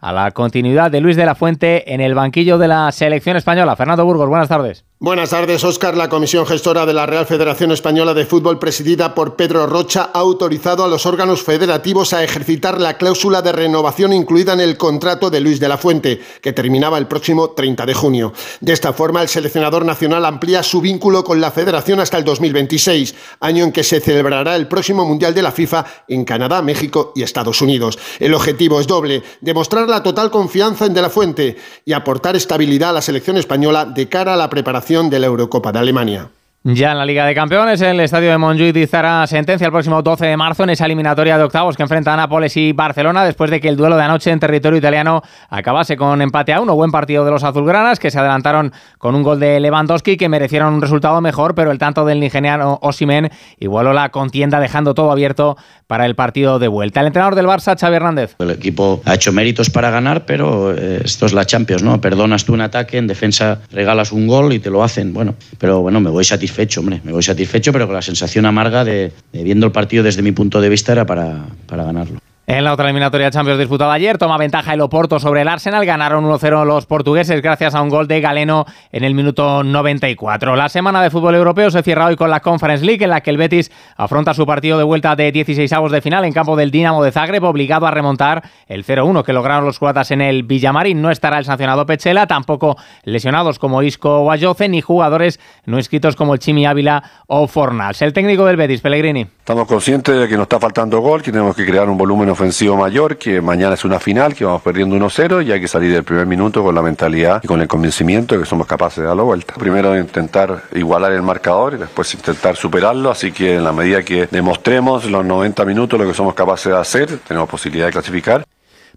a 0.00 0.12
la 0.12 0.30
continuidad 0.30 0.90
de 0.90 1.02
Luis 1.02 1.16
de 1.16 1.26
la 1.26 1.34
Fuente 1.34 1.92
en 1.92 2.00
el 2.00 2.14
banquillo 2.14 2.56
de 2.56 2.68
la 2.68 2.90
selección 2.92 3.36
española. 3.36 3.76
Fernando 3.76 4.06
Burgos, 4.06 4.28
buenas 4.30 4.48
tardes. 4.48 4.86
Buenas 5.04 5.28
tardes, 5.28 5.62
Óscar. 5.64 5.98
La 5.98 6.08
Comisión 6.08 6.46
Gestora 6.46 6.86
de 6.86 6.94
la 6.94 7.04
Real 7.04 7.26
Federación 7.26 7.70
Española 7.72 8.14
de 8.14 8.24
Fútbol, 8.24 8.58
presidida 8.58 9.14
por 9.14 9.36
Pedro 9.36 9.66
Rocha, 9.66 10.08
ha 10.14 10.18
autorizado 10.20 10.82
a 10.82 10.88
los 10.88 11.04
órganos 11.04 11.42
federativos 11.42 12.14
a 12.14 12.24
ejercitar 12.24 12.80
la 12.80 12.96
cláusula 12.96 13.42
de 13.42 13.52
renovación 13.52 14.14
incluida 14.14 14.54
en 14.54 14.60
el 14.60 14.78
contrato 14.78 15.28
de 15.28 15.40
Luis 15.40 15.60
de 15.60 15.68
la 15.68 15.76
Fuente, 15.76 16.22
que 16.40 16.54
terminaba 16.54 16.96
el 16.96 17.06
próximo 17.06 17.50
30 17.50 17.84
de 17.84 17.92
junio. 17.92 18.32
De 18.62 18.72
esta 18.72 18.94
forma, 18.94 19.20
el 19.20 19.28
seleccionador 19.28 19.84
nacional 19.84 20.24
amplía 20.24 20.62
su 20.62 20.80
vínculo 20.80 21.22
con 21.22 21.38
la 21.38 21.50
Federación 21.50 22.00
hasta 22.00 22.16
el 22.16 22.24
2026, 22.24 23.14
año 23.40 23.64
en 23.64 23.72
que 23.72 23.84
se 23.84 24.00
celebrará 24.00 24.56
el 24.56 24.68
próximo 24.68 25.04
Mundial 25.04 25.34
de 25.34 25.42
la 25.42 25.52
FIFA 25.52 25.84
en 26.08 26.24
Canadá, 26.24 26.62
México 26.62 27.12
y 27.14 27.24
Estados 27.24 27.60
Unidos. 27.60 27.98
El 28.20 28.32
objetivo 28.32 28.80
es 28.80 28.86
doble, 28.86 29.22
demostrar 29.42 29.86
la 29.86 30.02
total 30.02 30.30
confianza 30.30 30.86
en 30.86 30.94
De 30.94 31.02
la 31.02 31.10
Fuente 31.10 31.58
y 31.84 31.92
aportar 31.92 32.36
estabilidad 32.36 32.88
a 32.88 32.94
la 32.94 33.02
selección 33.02 33.36
española 33.36 33.84
de 33.84 34.08
cara 34.08 34.32
a 34.32 34.38
la 34.38 34.48
preparación 34.48 34.93
de 35.02 35.18
la 35.18 35.26
Eurocopa 35.26 35.72
de 35.72 35.80
Alemania. 35.80 36.30
Ya 36.66 36.92
en 36.92 36.96
la 36.96 37.04
Liga 37.04 37.26
de 37.26 37.34
Campeones, 37.34 37.82
el 37.82 38.00
estadio 38.00 38.30
de 38.30 38.38
Montjuic 38.38 38.72
dictará 38.72 39.26
sentencia 39.26 39.66
el 39.66 39.70
próximo 39.70 40.00
12 40.00 40.24
de 40.24 40.34
marzo 40.38 40.62
en 40.62 40.70
esa 40.70 40.86
eliminatoria 40.86 41.36
de 41.36 41.44
octavos 41.44 41.76
que 41.76 41.82
enfrenta 41.82 42.14
a 42.14 42.16
Nápoles 42.16 42.56
y 42.56 42.72
Barcelona 42.72 43.22
después 43.22 43.50
de 43.50 43.60
que 43.60 43.68
el 43.68 43.76
duelo 43.76 43.98
de 43.98 44.02
anoche 44.02 44.30
en 44.30 44.40
territorio 44.40 44.78
italiano 44.78 45.20
acabase 45.50 45.94
con 45.98 46.22
empate 46.22 46.54
a 46.54 46.62
uno. 46.62 46.74
Buen 46.74 46.90
partido 46.90 47.26
de 47.26 47.32
los 47.32 47.44
azulgranas 47.44 47.98
que 47.98 48.10
se 48.10 48.18
adelantaron 48.18 48.72
con 48.96 49.14
un 49.14 49.22
gol 49.22 49.40
de 49.40 49.60
Lewandowski 49.60 50.16
que 50.16 50.30
merecieron 50.30 50.72
un 50.72 50.80
resultado 50.80 51.20
mejor, 51.20 51.54
pero 51.54 51.70
el 51.70 51.76
tanto 51.76 52.06
del 52.06 52.18
nigeriano 52.18 52.78
Osimen 52.80 53.30
igualó 53.58 53.92
la 53.92 54.08
contienda 54.08 54.58
dejando 54.58 54.94
todo 54.94 55.12
abierto 55.12 55.58
para 55.86 56.06
el 56.06 56.14
partido 56.14 56.58
de 56.58 56.68
vuelta. 56.68 57.00
El 57.00 57.08
entrenador 57.08 57.34
del 57.34 57.44
Barça, 57.44 57.78
Xavi 57.78 57.96
Hernández. 57.96 58.36
El 58.38 58.50
equipo 58.50 59.02
ha 59.04 59.12
hecho 59.12 59.34
méritos 59.34 59.68
para 59.68 59.90
ganar, 59.90 60.24
pero 60.24 60.74
eh, 60.74 61.02
esto 61.04 61.26
es 61.26 61.34
la 61.34 61.44
Champions, 61.44 61.82
¿no? 61.82 62.00
Perdonas 62.00 62.46
tú 62.46 62.54
un 62.54 62.62
ataque, 62.62 62.96
en 62.96 63.06
defensa 63.06 63.60
regalas 63.70 64.12
un 64.12 64.26
gol 64.26 64.54
y 64.54 64.60
te 64.60 64.70
lo 64.70 64.82
hacen. 64.82 65.12
Bueno, 65.12 65.34
pero 65.58 65.82
bueno, 65.82 66.00
me 66.00 66.08
voy 66.08 66.24
satisfecho 66.24 66.53
satisfecho, 66.54 66.80
hombre, 66.80 67.00
me 67.02 67.12
voy 67.12 67.22
satisfecho, 67.22 67.72
pero 67.72 67.86
con 67.86 67.94
la 67.94 68.02
sensación 68.02 68.46
amarga 68.46 68.84
de, 68.84 69.12
de 69.32 69.42
viendo 69.42 69.66
el 69.66 69.72
partido 69.72 70.04
desde 70.04 70.22
mi 70.22 70.32
punto 70.32 70.60
de 70.60 70.68
vista 70.68 70.92
era 70.92 71.04
para, 71.04 71.46
para 71.66 71.84
ganarlo. 71.84 72.23
En 72.46 72.62
la 72.62 72.74
otra 72.74 72.84
eliminatoria 72.84 73.30
Champions 73.30 73.58
disputada 73.58 73.94
ayer, 73.94 74.18
toma 74.18 74.36
ventaja 74.36 74.74
el 74.74 74.82
Oporto 74.82 75.18
sobre 75.18 75.40
el 75.40 75.48
Arsenal. 75.48 75.86
Ganaron 75.86 76.26
1-0 76.26 76.66
los 76.66 76.84
portugueses 76.84 77.40
gracias 77.40 77.74
a 77.74 77.80
un 77.80 77.88
gol 77.88 78.06
de 78.06 78.20
Galeno 78.20 78.66
en 78.92 79.02
el 79.02 79.14
minuto 79.14 79.64
94. 79.64 80.54
La 80.54 80.68
semana 80.68 81.02
de 81.02 81.08
fútbol 81.08 81.36
europeo 81.36 81.70
se 81.70 81.82
cierra 81.82 82.04
hoy 82.04 82.16
con 82.16 82.28
la 82.28 82.40
Conference 82.40 82.84
League, 82.84 83.02
en 83.02 83.08
la 83.08 83.22
que 83.22 83.30
el 83.30 83.38
Betis 83.38 83.72
afronta 83.96 84.34
su 84.34 84.44
partido 84.44 84.76
de 84.76 84.84
vuelta 84.84 85.16
de 85.16 85.32
16 85.32 85.72
avos 85.72 85.90
de 85.90 86.02
final 86.02 86.26
en 86.26 86.34
campo 86.34 86.54
del 86.54 86.70
Dinamo 86.70 87.02
de 87.02 87.12
Zagreb, 87.12 87.44
obligado 87.44 87.86
a 87.86 87.90
remontar 87.90 88.42
el 88.66 88.84
0-1 88.84 89.24
que 89.24 89.32
lograron 89.32 89.64
los 89.64 89.78
croatas 89.78 90.10
en 90.10 90.20
el 90.20 90.42
Villamarín. 90.42 91.00
No 91.00 91.10
estará 91.10 91.38
el 91.38 91.46
sancionado 91.46 91.86
Pechela, 91.86 92.26
tampoco 92.26 92.76
lesionados 93.04 93.58
como 93.58 93.82
Isco 93.82 94.18
o 94.18 94.30
Ayoce, 94.30 94.68
ni 94.68 94.82
jugadores 94.82 95.40
no 95.64 95.78
inscritos 95.78 96.14
como 96.14 96.34
el 96.34 96.40
Chimi 96.40 96.66
Ávila 96.66 97.04
o 97.26 97.46
Fornals. 97.46 98.02
El 98.02 98.12
técnico 98.12 98.44
del 98.44 98.58
Betis, 98.58 98.82
Pellegrini. 98.82 99.22
Estamos 99.38 99.66
conscientes 99.66 100.14
de 100.14 100.28
que 100.28 100.34
nos 100.34 100.42
está 100.42 100.60
faltando 100.60 101.00
gol, 101.00 101.22
que 101.22 101.32
tenemos 101.32 101.56
que 101.56 101.64
crear 101.64 101.88
un 101.88 101.96
volumen 101.96 102.34
mayor, 102.76 103.16
que 103.16 103.40
mañana 103.40 103.74
es 103.74 103.84
una 103.84 103.98
final, 103.98 104.34
que 104.34 104.44
vamos 104.44 104.62
perdiendo 104.62 104.96
1-0 104.96 105.46
y 105.46 105.52
hay 105.52 105.60
que 105.60 105.68
salir 105.68 105.92
del 105.92 106.04
primer 106.04 106.26
minuto 106.26 106.62
con 106.62 106.74
la 106.74 106.82
mentalidad 106.82 107.40
y 107.42 107.46
con 107.46 107.60
el 107.60 107.68
convencimiento 107.68 108.34
de 108.34 108.42
que 108.42 108.46
somos 108.46 108.66
capaces 108.66 108.98
de 108.98 109.04
dar 109.04 109.16
la 109.16 109.22
vuelta. 109.22 109.54
Primero 109.54 109.98
intentar 109.98 110.64
igualar 110.74 111.12
el 111.12 111.22
marcador 111.22 111.74
y 111.74 111.76
después 111.78 112.12
intentar 112.14 112.56
superarlo, 112.56 113.10
así 113.10 113.32
que 113.32 113.54
en 113.56 113.64
la 113.64 113.72
medida 113.72 114.02
que 114.02 114.26
demostremos 114.30 115.04
los 115.10 115.24
90 115.24 115.64
minutos 115.64 115.98
lo 115.98 116.06
que 116.06 116.14
somos 116.14 116.34
capaces 116.34 116.72
de 116.72 116.78
hacer, 116.78 117.18
tenemos 117.26 117.48
posibilidad 117.48 117.86
de 117.86 117.92
clasificar. 117.92 118.44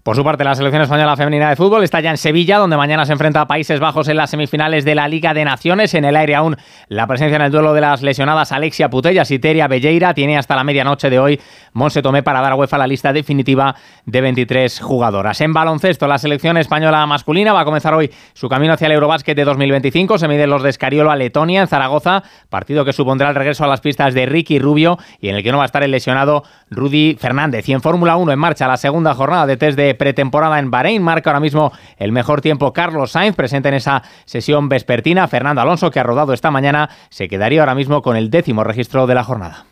Por 0.02 0.14
su 0.14 0.22
parte, 0.22 0.44
la 0.44 0.54
selección 0.54 0.82
española 0.82 1.16
femenina 1.16 1.50
de 1.50 1.56
fútbol 1.56 1.82
está 1.82 2.00
ya 2.00 2.10
en 2.10 2.16
Sevilla, 2.16 2.58
donde 2.58 2.76
mañana 2.76 3.04
se 3.04 3.12
enfrenta 3.12 3.40
a 3.40 3.48
Países 3.48 3.80
Bajos 3.80 4.06
en 4.08 4.16
las 4.16 4.30
semifinales 4.30 4.84
de 4.84 4.94
la 4.94 5.08
Liga 5.08 5.34
de 5.34 5.44
Naciones. 5.44 5.92
En 5.92 6.04
el 6.04 6.14
aire 6.14 6.36
aún 6.36 6.56
la 6.86 7.08
presencia 7.08 7.34
en 7.34 7.42
el 7.42 7.50
duelo 7.50 7.74
de 7.74 7.80
las 7.80 8.00
lesionadas 8.02 8.52
Alexia 8.52 8.90
Putellas 8.90 9.30
y 9.32 9.40
Teria 9.40 9.66
Belleira. 9.66 10.14
Tiene 10.14 10.38
hasta 10.38 10.54
la 10.54 10.62
medianoche 10.62 11.10
de 11.10 11.18
hoy 11.18 11.40
Monse 11.72 12.00
Tomé 12.00 12.22
para 12.22 12.40
dar 12.40 12.52
a 12.52 12.54
UEFA 12.54 12.78
la 12.78 12.86
lista 12.86 13.12
definitiva 13.12 13.74
de 14.06 14.20
23 14.20 14.80
jugadoras. 14.80 15.40
En 15.40 15.52
baloncesto, 15.52 16.06
la 16.06 16.18
selección 16.18 16.56
española 16.58 17.04
masculina 17.06 17.52
va 17.52 17.62
a 17.62 17.64
comenzar 17.64 17.92
hoy 17.92 18.10
su 18.34 18.48
camino 18.48 18.74
hacia 18.74 18.86
el 18.86 18.92
Eurobásquet 18.92 19.36
de 19.36 19.44
2025. 19.44 20.16
Se 20.16 20.28
miden 20.28 20.48
los 20.48 20.62
de 20.62 20.70
Escariolo 20.70 21.10
a 21.10 21.16
Letonia 21.16 21.60
en 21.60 21.66
Zaragoza, 21.66 22.22
partido 22.48 22.84
que 22.84 22.92
supondrá 22.92 23.30
el 23.30 23.34
regreso 23.34 23.64
a 23.64 23.66
las 23.66 23.80
pistas 23.80 24.14
de 24.14 24.26
Ricky 24.26 24.60
Rubio 24.60 24.96
y 25.20 25.28
en 25.28 25.36
el 25.36 25.42
que 25.42 25.50
no 25.50 25.58
va 25.58 25.64
a 25.64 25.66
estar 25.66 25.82
el 25.82 25.90
lesionado 25.90 26.44
Rudy 26.70 27.16
Fernández. 27.18 27.68
Y 27.68 27.72
en 27.72 27.82
Fórmula 27.82 28.16
1 28.16 28.32
en 28.32 28.38
marcha 28.38 28.68
la 28.68 28.76
segunda 28.76 29.12
jornada 29.12 29.46
de 29.46 29.56
test 29.56 29.76
de 29.76 29.87
pretemporada 29.94 30.58
en 30.58 30.70
Bahrein. 30.70 31.02
Marca 31.02 31.30
ahora 31.30 31.40
mismo 31.40 31.72
el 31.96 32.12
mejor 32.12 32.40
tiempo 32.40 32.72
Carlos 32.72 33.12
Sainz, 33.12 33.36
presente 33.36 33.68
en 33.68 33.74
esa 33.74 34.02
sesión 34.24 34.68
vespertina. 34.68 35.28
Fernando 35.28 35.60
Alonso, 35.60 35.90
que 35.90 36.00
ha 36.00 36.04
rodado 36.04 36.32
esta 36.32 36.50
mañana, 36.50 36.90
se 37.10 37.28
quedaría 37.28 37.60
ahora 37.60 37.74
mismo 37.74 38.02
con 38.02 38.16
el 38.16 38.30
décimo 38.30 38.64
registro 38.64 39.06
de 39.06 39.14
la 39.14 39.24
jornada. 39.24 39.66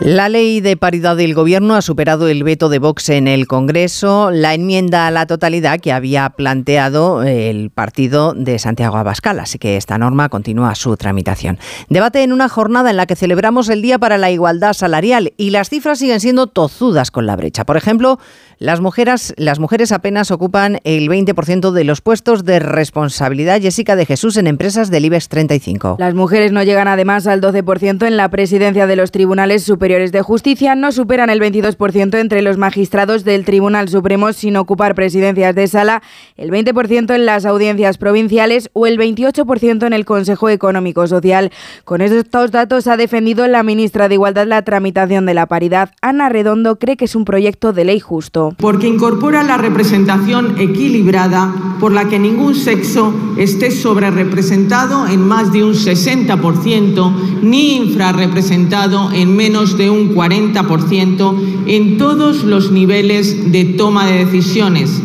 La 0.00 0.28
ley 0.28 0.60
de 0.60 0.76
paridad 0.76 1.16
del 1.16 1.32
Gobierno 1.32 1.74
ha 1.74 1.80
superado 1.80 2.28
el 2.28 2.44
veto 2.44 2.68
de 2.68 2.78
Vox 2.78 3.08
en 3.08 3.26
el 3.26 3.46
Congreso, 3.46 4.30
la 4.30 4.52
enmienda 4.52 5.06
a 5.06 5.10
la 5.10 5.26
totalidad 5.26 5.80
que 5.80 5.90
había 5.90 6.28
planteado 6.28 7.22
el 7.22 7.70
partido 7.70 8.34
de 8.34 8.58
Santiago 8.58 8.98
Abascal, 8.98 9.40
así 9.40 9.58
que 9.58 9.78
esta 9.78 9.96
norma 9.96 10.28
continúa 10.28 10.74
su 10.74 10.94
tramitación. 10.98 11.58
Debate 11.88 12.22
en 12.22 12.34
una 12.34 12.50
jornada 12.50 12.90
en 12.90 12.98
la 12.98 13.06
que 13.06 13.16
celebramos 13.16 13.70
el 13.70 13.80
Día 13.80 13.98
para 13.98 14.18
la 14.18 14.30
Igualdad 14.30 14.74
Salarial 14.74 15.32
y 15.38 15.48
las 15.48 15.70
cifras 15.70 15.98
siguen 15.98 16.20
siendo 16.20 16.46
tozudas 16.46 17.10
con 17.10 17.24
la 17.24 17.34
brecha. 17.34 17.64
Por 17.64 17.78
ejemplo, 17.78 18.18
las 18.58 18.82
mujeres, 18.82 19.34
las 19.38 19.58
mujeres 19.58 19.92
apenas 19.92 20.30
ocupan 20.30 20.78
el 20.84 21.08
20% 21.08 21.70
de 21.72 21.84
los 21.84 22.02
puestos 22.02 22.44
de 22.44 22.58
responsabilidad, 22.58 23.62
Jessica 23.62 23.96
de 23.96 24.04
Jesús, 24.04 24.36
en 24.36 24.46
empresas 24.46 24.90
del 24.90 25.06
IBEX 25.06 25.30
35. 25.30 25.96
Las 25.98 26.14
mujeres 26.14 26.52
no 26.52 26.62
llegan 26.62 26.86
además 26.86 27.26
al 27.26 27.40
12% 27.40 28.06
en 28.06 28.18
la 28.18 28.28
presidencia 28.28 28.86
de 28.86 28.96
los 28.96 29.10
tribunales 29.10 29.62
superiores 29.62 29.85
de 29.86 30.20
justicia, 30.20 30.74
no 30.74 30.90
superan 30.90 31.30
el 31.30 31.40
22% 31.40 32.18
entre 32.18 32.42
los 32.42 32.58
magistrados 32.58 33.22
del 33.22 33.44
Tribunal 33.44 33.88
Supremo 33.88 34.32
sin 34.32 34.56
ocupar 34.56 34.96
presidencias 34.96 35.54
de 35.54 35.68
sala, 35.68 36.02
el 36.36 36.50
20% 36.50 37.14
en 37.14 37.24
las 37.24 37.46
audiencias 37.46 37.96
provinciales 37.96 38.68
o 38.72 38.88
el 38.88 38.98
28% 38.98 39.86
en 39.86 39.92
el 39.92 40.04
Consejo 40.04 40.48
Económico 40.48 41.06
Social. 41.06 41.52
Con 41.84 42.00
estos 42.00 42.50
datos 42.50 42.88
ha 42.88 42.96
defendido 42.96 43.46
la 43.46 43.62
ministra 43.62 44.08
de 44.08 44.14
Igualdad 44.14 44.48
la 44.48 44.62
tramitación 44.62 45.24
de 45.24 45.34
la 45.34 45.46
paridad. 45.46 45.92
Ana 46.02 46.30
Redondo 46.30 46.80
cree 46.80 46.96
que 46.96 47.04
es 47.04 47.14
un 47.14 47.24
proyecto 47.24 47.72
de 47.72 47.84
ley 47.84 48.00
justo. 48.00 48.56
Porque 48.58 48.88
incorpora 48.88 49.44
la 49.44 49.56
representación 49.56 50.58
equilibrada 50.58 51.54
por 51.78 51.92
la 51.92 52.08
que 52.08 52.18
ningún 52.18 52.56
sexo 52.56 53.14
esté 53.38 53.70
sobrerepresentado 53.70 55.06
en 55.06 55.20
más 55.20 55.52
de 55.52 55.62
un 55.62 55.74
60% 55.74 57.12
ni 57.42 57.76
infrarrepresentado 57.76 59.12
en 59.12 59.36
menos 59.36 59.75
de 59.76 59.90
un 59.90 60.14
40% 60.14 61.64
en 61.66 61.98
todos 61.98 62.44
los 62.44 62.70
niveles 62.70 63.52
de 63.52 63.64
toma 63.64 64.06
de 64.06 64.24
decisiones. 64.24 65.02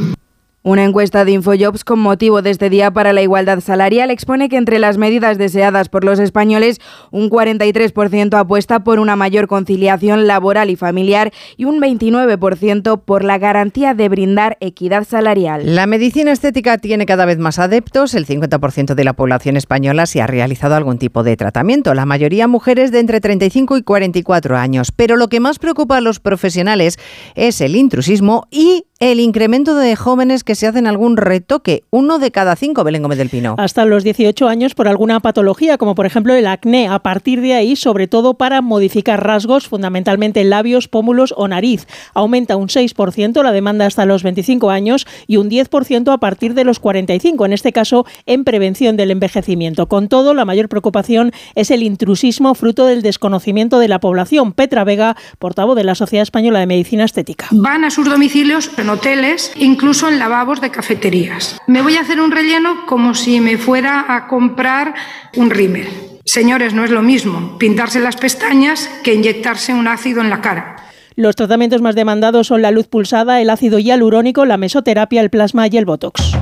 Una 0.63 0.83
encuesta 0.83 1.25
de 1.25 1.31
Infojobs 1.31 1.83
con 1.83 1.97
motivo 1.97 2.43
de 2.43 2.51
este 2.51 2.69
Día 2.69 2.91
para 2.91 3.13
la 3.13 3.23
Igualdad 3.23 3.61
Salarial 3.61 4.11
expone 4.11 4.47
que 4.47 4.57
entre 4.57 4.77
las 4.77 4.99
medidas 4.99 5.39
deseadas 5.39 5.89
por 5.89 6.03
los 6.03 6.19
españoles, 6.19 6.79
un 7.09 7.31
43% 7.31 8.37
apuesta 8.37 8.83
por 8.83 8.99
una 8.99 9.15
mayor 9.15 9.47
conciliación 9.47 10.27
laboral 10.27 10.69
y 10.69 10.75
familiar 10.75 11.33
y 11.57 11.65
un 11.65 11.81
29% 11.81 13.01
por 13.03 13.23
la 13.23 13.39
garantía 13.39 13.95
de 13.95 14.07
brindar 14.07 14.57
equidad 14.59 15.07
salarial. 15.07 15.75
La 15.75 15.87
medicina 15.87 16.31
estética 16.31 16.77
tiene 16.77 17.07
cada 17.07 17.25
vez 17.25 17.39
más 17.39 17.57
adeptos. 17.57 18.13
El 18.13 18.27
50% 18.27 18.93
de 18.93 19.03
la 19.03 19.13
población 19.13 19.57
española 19.57 20.05
se 20.05 20.21
ha 20.21 20.27
realizado 20.27 20.75
algún 20.75 20.99
tipo 20.99 21.23
de 21.23 21.37
tratamiento, 21.37 21.95
la 21.95 22.05
mayoría 22.05 22.47
mujeres 22.47 22.91
de 22.91 22.99
entre 22.99 23.19
35 23.19 23.77
y 23.77 23.81
44 23.81 24.57
años. 24.57 24.91
Pero 24.91 25.15
lo 25.15 25.27
que 25.27 25.39
más 25.39 25.57
preocupa 25.57 25.97
a 25.97 26.01
los 26.01 26.19
profesionales 26.19 26.99
es 27.33 27.61
el 27.61 27.75
intrusismo 27.75 28.45
y 28.51 28.85
el 29.01 29.19
incremento 29.19 29.73
de 29.73 29.95
jóvenes 29.95 30.43
que 30.43 30.53
se 30.53 30.67
hacen 30.67 30.85
algún 30.85 31.17
retoque. 31.17 31.83
Uno 31.89 32.19
de 32.19 32.29
cada 32.29 32.55
cinco, 32.55 32.83
Belén 32.83 33.01
Gómez 33.01 33.17
del 33.17 33.29
Pino. 33.29 33.55
Hasta 33.57 33.83
los 33.85 34.03
18 34.03 34.47
años 34.47 34.75
por 34.75 34.87
alguna 34.87 35.19
patología, 35.19 35.79
como 35.79 35.95
por 35.95 36.05
ejemplo 36.05 36.35
el 36.35 36.45
acné. 36.45 36.87
A 36.87 36.99
partir 36.99 37.41
de 37.41 37.55
ahí, 37.55 37.75
sobre 37.75 38.07
todo 38.07 38.35
para 38.35 38.61
modificar 38.61 39.25
rasgos, 39.25 39.67
fundamentalmente 39.67 40.43
labios, 40.43 40.87
pómulos 40.87 41.33
o 41.35 41.47
nariz. 41.47 41.87
Aumenta 42.13 42.57
un 42.57 42.67
6% 42.67 43.41
la 43.41 43.51
demanda 43.51 43.87
hasta 43.87 44.05
los 44.05 44.21
25 44.21 44.69
años 44.69 45.07
y 45.25 45.37
un 45.37 45.49
10% 45.49 46.13
a 46.13 46.19
partir 46.19 46.53
de 46.53 46.63
los 46.63 46.77
45, 46.79 47.43
en 47.47 47.53
este 47.53 47.71
caso 47.71 48.05
en 48.27 48.43
prevención 48.43 48.97
del 48.97 49.09
envejecimiento. 49.09 49.87
Con 49.87 50.09
todo, 50.09 50.35
la 50.35 50.45
mayor 50.45 50.69
preocupación 50.69 51.31
es 51.55 51.71
el 51.71 51.81
intrusismo 51.81 52.53
fruto 52.53 52.85
del 52.85 53.01
desconocimiento 53.01 53.79
de 53.79 53.87
la 53.87 53.99
población. 53.99 54.53
Petra 54.53 54.83
Vega, 54.83 55.17
portavoz 55.39 55.75
de 55.75 55.85
la 55.85 55.95
Sociedad 55.95 56.21
Española 56.21 56.59
de 56.59 56.67
Medicina 56.67 57.03
Estética. 57.03 57.47
Van 57.49 57.83
a 57.83 57.89
sus 57.89 58.07
domicilios 58.07 58.69
en 58.77 58.90
hoteles, 58.91 59.51
incluso 59.55 60.07
en 60.07 60.19
lavabos 60.19 60.61
de 60.61 60.71
cafeterías. 60.71 61.59
Me 61.67 61.81
voy 61.81 61.97
a 61.97 62.01
hacer 62.01 62.19
un 62.19 62.31
relleno 62.31 62.85
como 62.85 63.15
si 63.15 63.39
me 63.39 63.57
fuera 63.57 64.05
a 64.07 64.27
comprar 64.27 64.93
un 65.35 65.49
rímel. 65.49 65.87
Señores, 66.25 66.73
no 66.73 66.83
es 66.83 66.91
lo 66.91 67.01
mismo 67.01 67.57
pintarse 67.57 67.99
las 67.99 68.15
pestañas 68.15 68.89
que 69.03 69.13
inyectarse 69.13 69.73
un 69.73 69.87
ácido 69.87 70.21
en 70.21 70.29
la 70.29 70.41
cara. 70.41 70.75
Los 71.15 71.35
tratamientos 71.35 71.81
más 71.81 71.95
demandados 71.95 72.47
son 72.47 72.61
la 72.61 72.71
luz 72.71 72.87
pulsada, 72.87 73.41
el 73.41 73.49
ácido 73.49 73.79
hialurónico, 73.79 74.45
la 74.45 74.57
mesoterapia, 74.57 75.21
el 75.21 75.29
plasma 75.29 75.67
y 75.67 75.77
el 75.77 75.85
botox. 75.85 76.35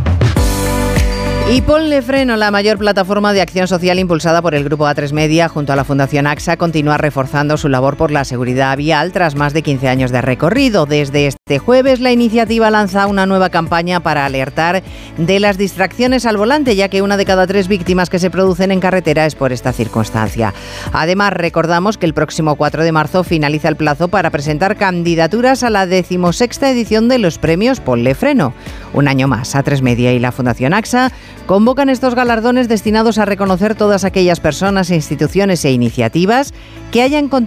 Y 1.51 1.63
Ponle 1.63 2.03
Freno, 2.03 2.37
la 2.37 2.51
mayor 2.51 2.77
plataforma 2.77 3.33
de 3.33 3.41
acción 3.41 3.67
social 3.67 3.97
impulsada 3.97 4.39
por 4.39 4.53
el 4.53 4.63
Grupo 4.63 4.85
A3 4.85 5.13
Media 5.13 5.49
junto 5.49 5.73
a 5.73 5.75
la 5.75 5.83
Fundación 5.83 6.27
AXA, 6.27 6.57
continúa 6.57 6.99
reforzando 6.99 7.57
su 7.57 7.69
labor 7.69 7.97
por 7.97 8.11
la 8.11 8.23
seguridad 8.23 8.77
vial 8.77 9.11
tras 9.11 9.33
más 9.33 9.51
de 9.53 9.63
15 9.63 9.87
años 9.87 10.11
de 10.11 10.21
recorrido. 10.21 10.85
Desde 10.85 11.25
este 11.25 11.57
jueves, 11.57 12.01
la 12.01 12.11
iniciativa 12.11 12.69
lanza 12.69 13.07
una 13.07 13.25
nueva 13.25 13.49
campaña 13.49 13.99
para 13.99 14.27
alertar 14.27 14.83
de 15.17 15.39
las 15.39 15.57
distracciones 15.57 16.27
al 16.27 16.37
volante, 16.37 16.75
ya 16.75 16.87
que 16.87 17.01
una 17.01 17.17
de 17.17 17.25
cada 17.25 17.47
tres 17.47 17.67
víctimas 17.67 18.11
que 18.11 18.19
se 18.19 18.29
producen 18.29 18.71
en 18.71 18.79
carretera 18.79 19.25
es 19.25 19.33
por 19.33 19.51
esta 19.51 19.73
circunstancia. 19.73 20.53
Además, 20.93 21.33
recordamos 21.33 21.97
que 21.97 22.05
el 22.05 22.13
próximo 22.13 22.57
4 22.57 22.83
de 22.83 22.91
marzo 22.91 23.23
finaliza 23.23 23.69
el 23.69 23.75
plazo 23.75 24.07
para 24.07 24.29
presentar 24.29 24.77
candidaturas 24.77 25.63
a 25.63 25.71
la 25.71 25.87
decimosexta 25.87 26.69
edición 26.69 27.09
de 27.09 27.17
los 27.17 27.39
premios 27.39 27.79
Ponle 27.79 28.13
Freno. 28.13 28.53
Un 28.93 29.07
año 29.07 29.27
más, 29.27 29.55
A3 29.55 29.81
Media 29.81 30.13
y 30.13 30.19
la 30.19 30.31
Fundación 30.31 30.75
AXA 30.75 31.11
convocan 31.49 31.89
estos 31.89 32.13
galardones 32.13 32.67
destinados 32.67 33.17
a 33.17 33.25
reconocer 33.25 33.73
todas 33.73 34.03
aquellas 34.03 34.39
personas, 34.39 34.91
instituciones 34.91 35.65
e 35.65 35.71
iniciativas 35.71 36.53
que 36.91 37.01
hayan 37.01 37.27
contribuido 37.27 37.37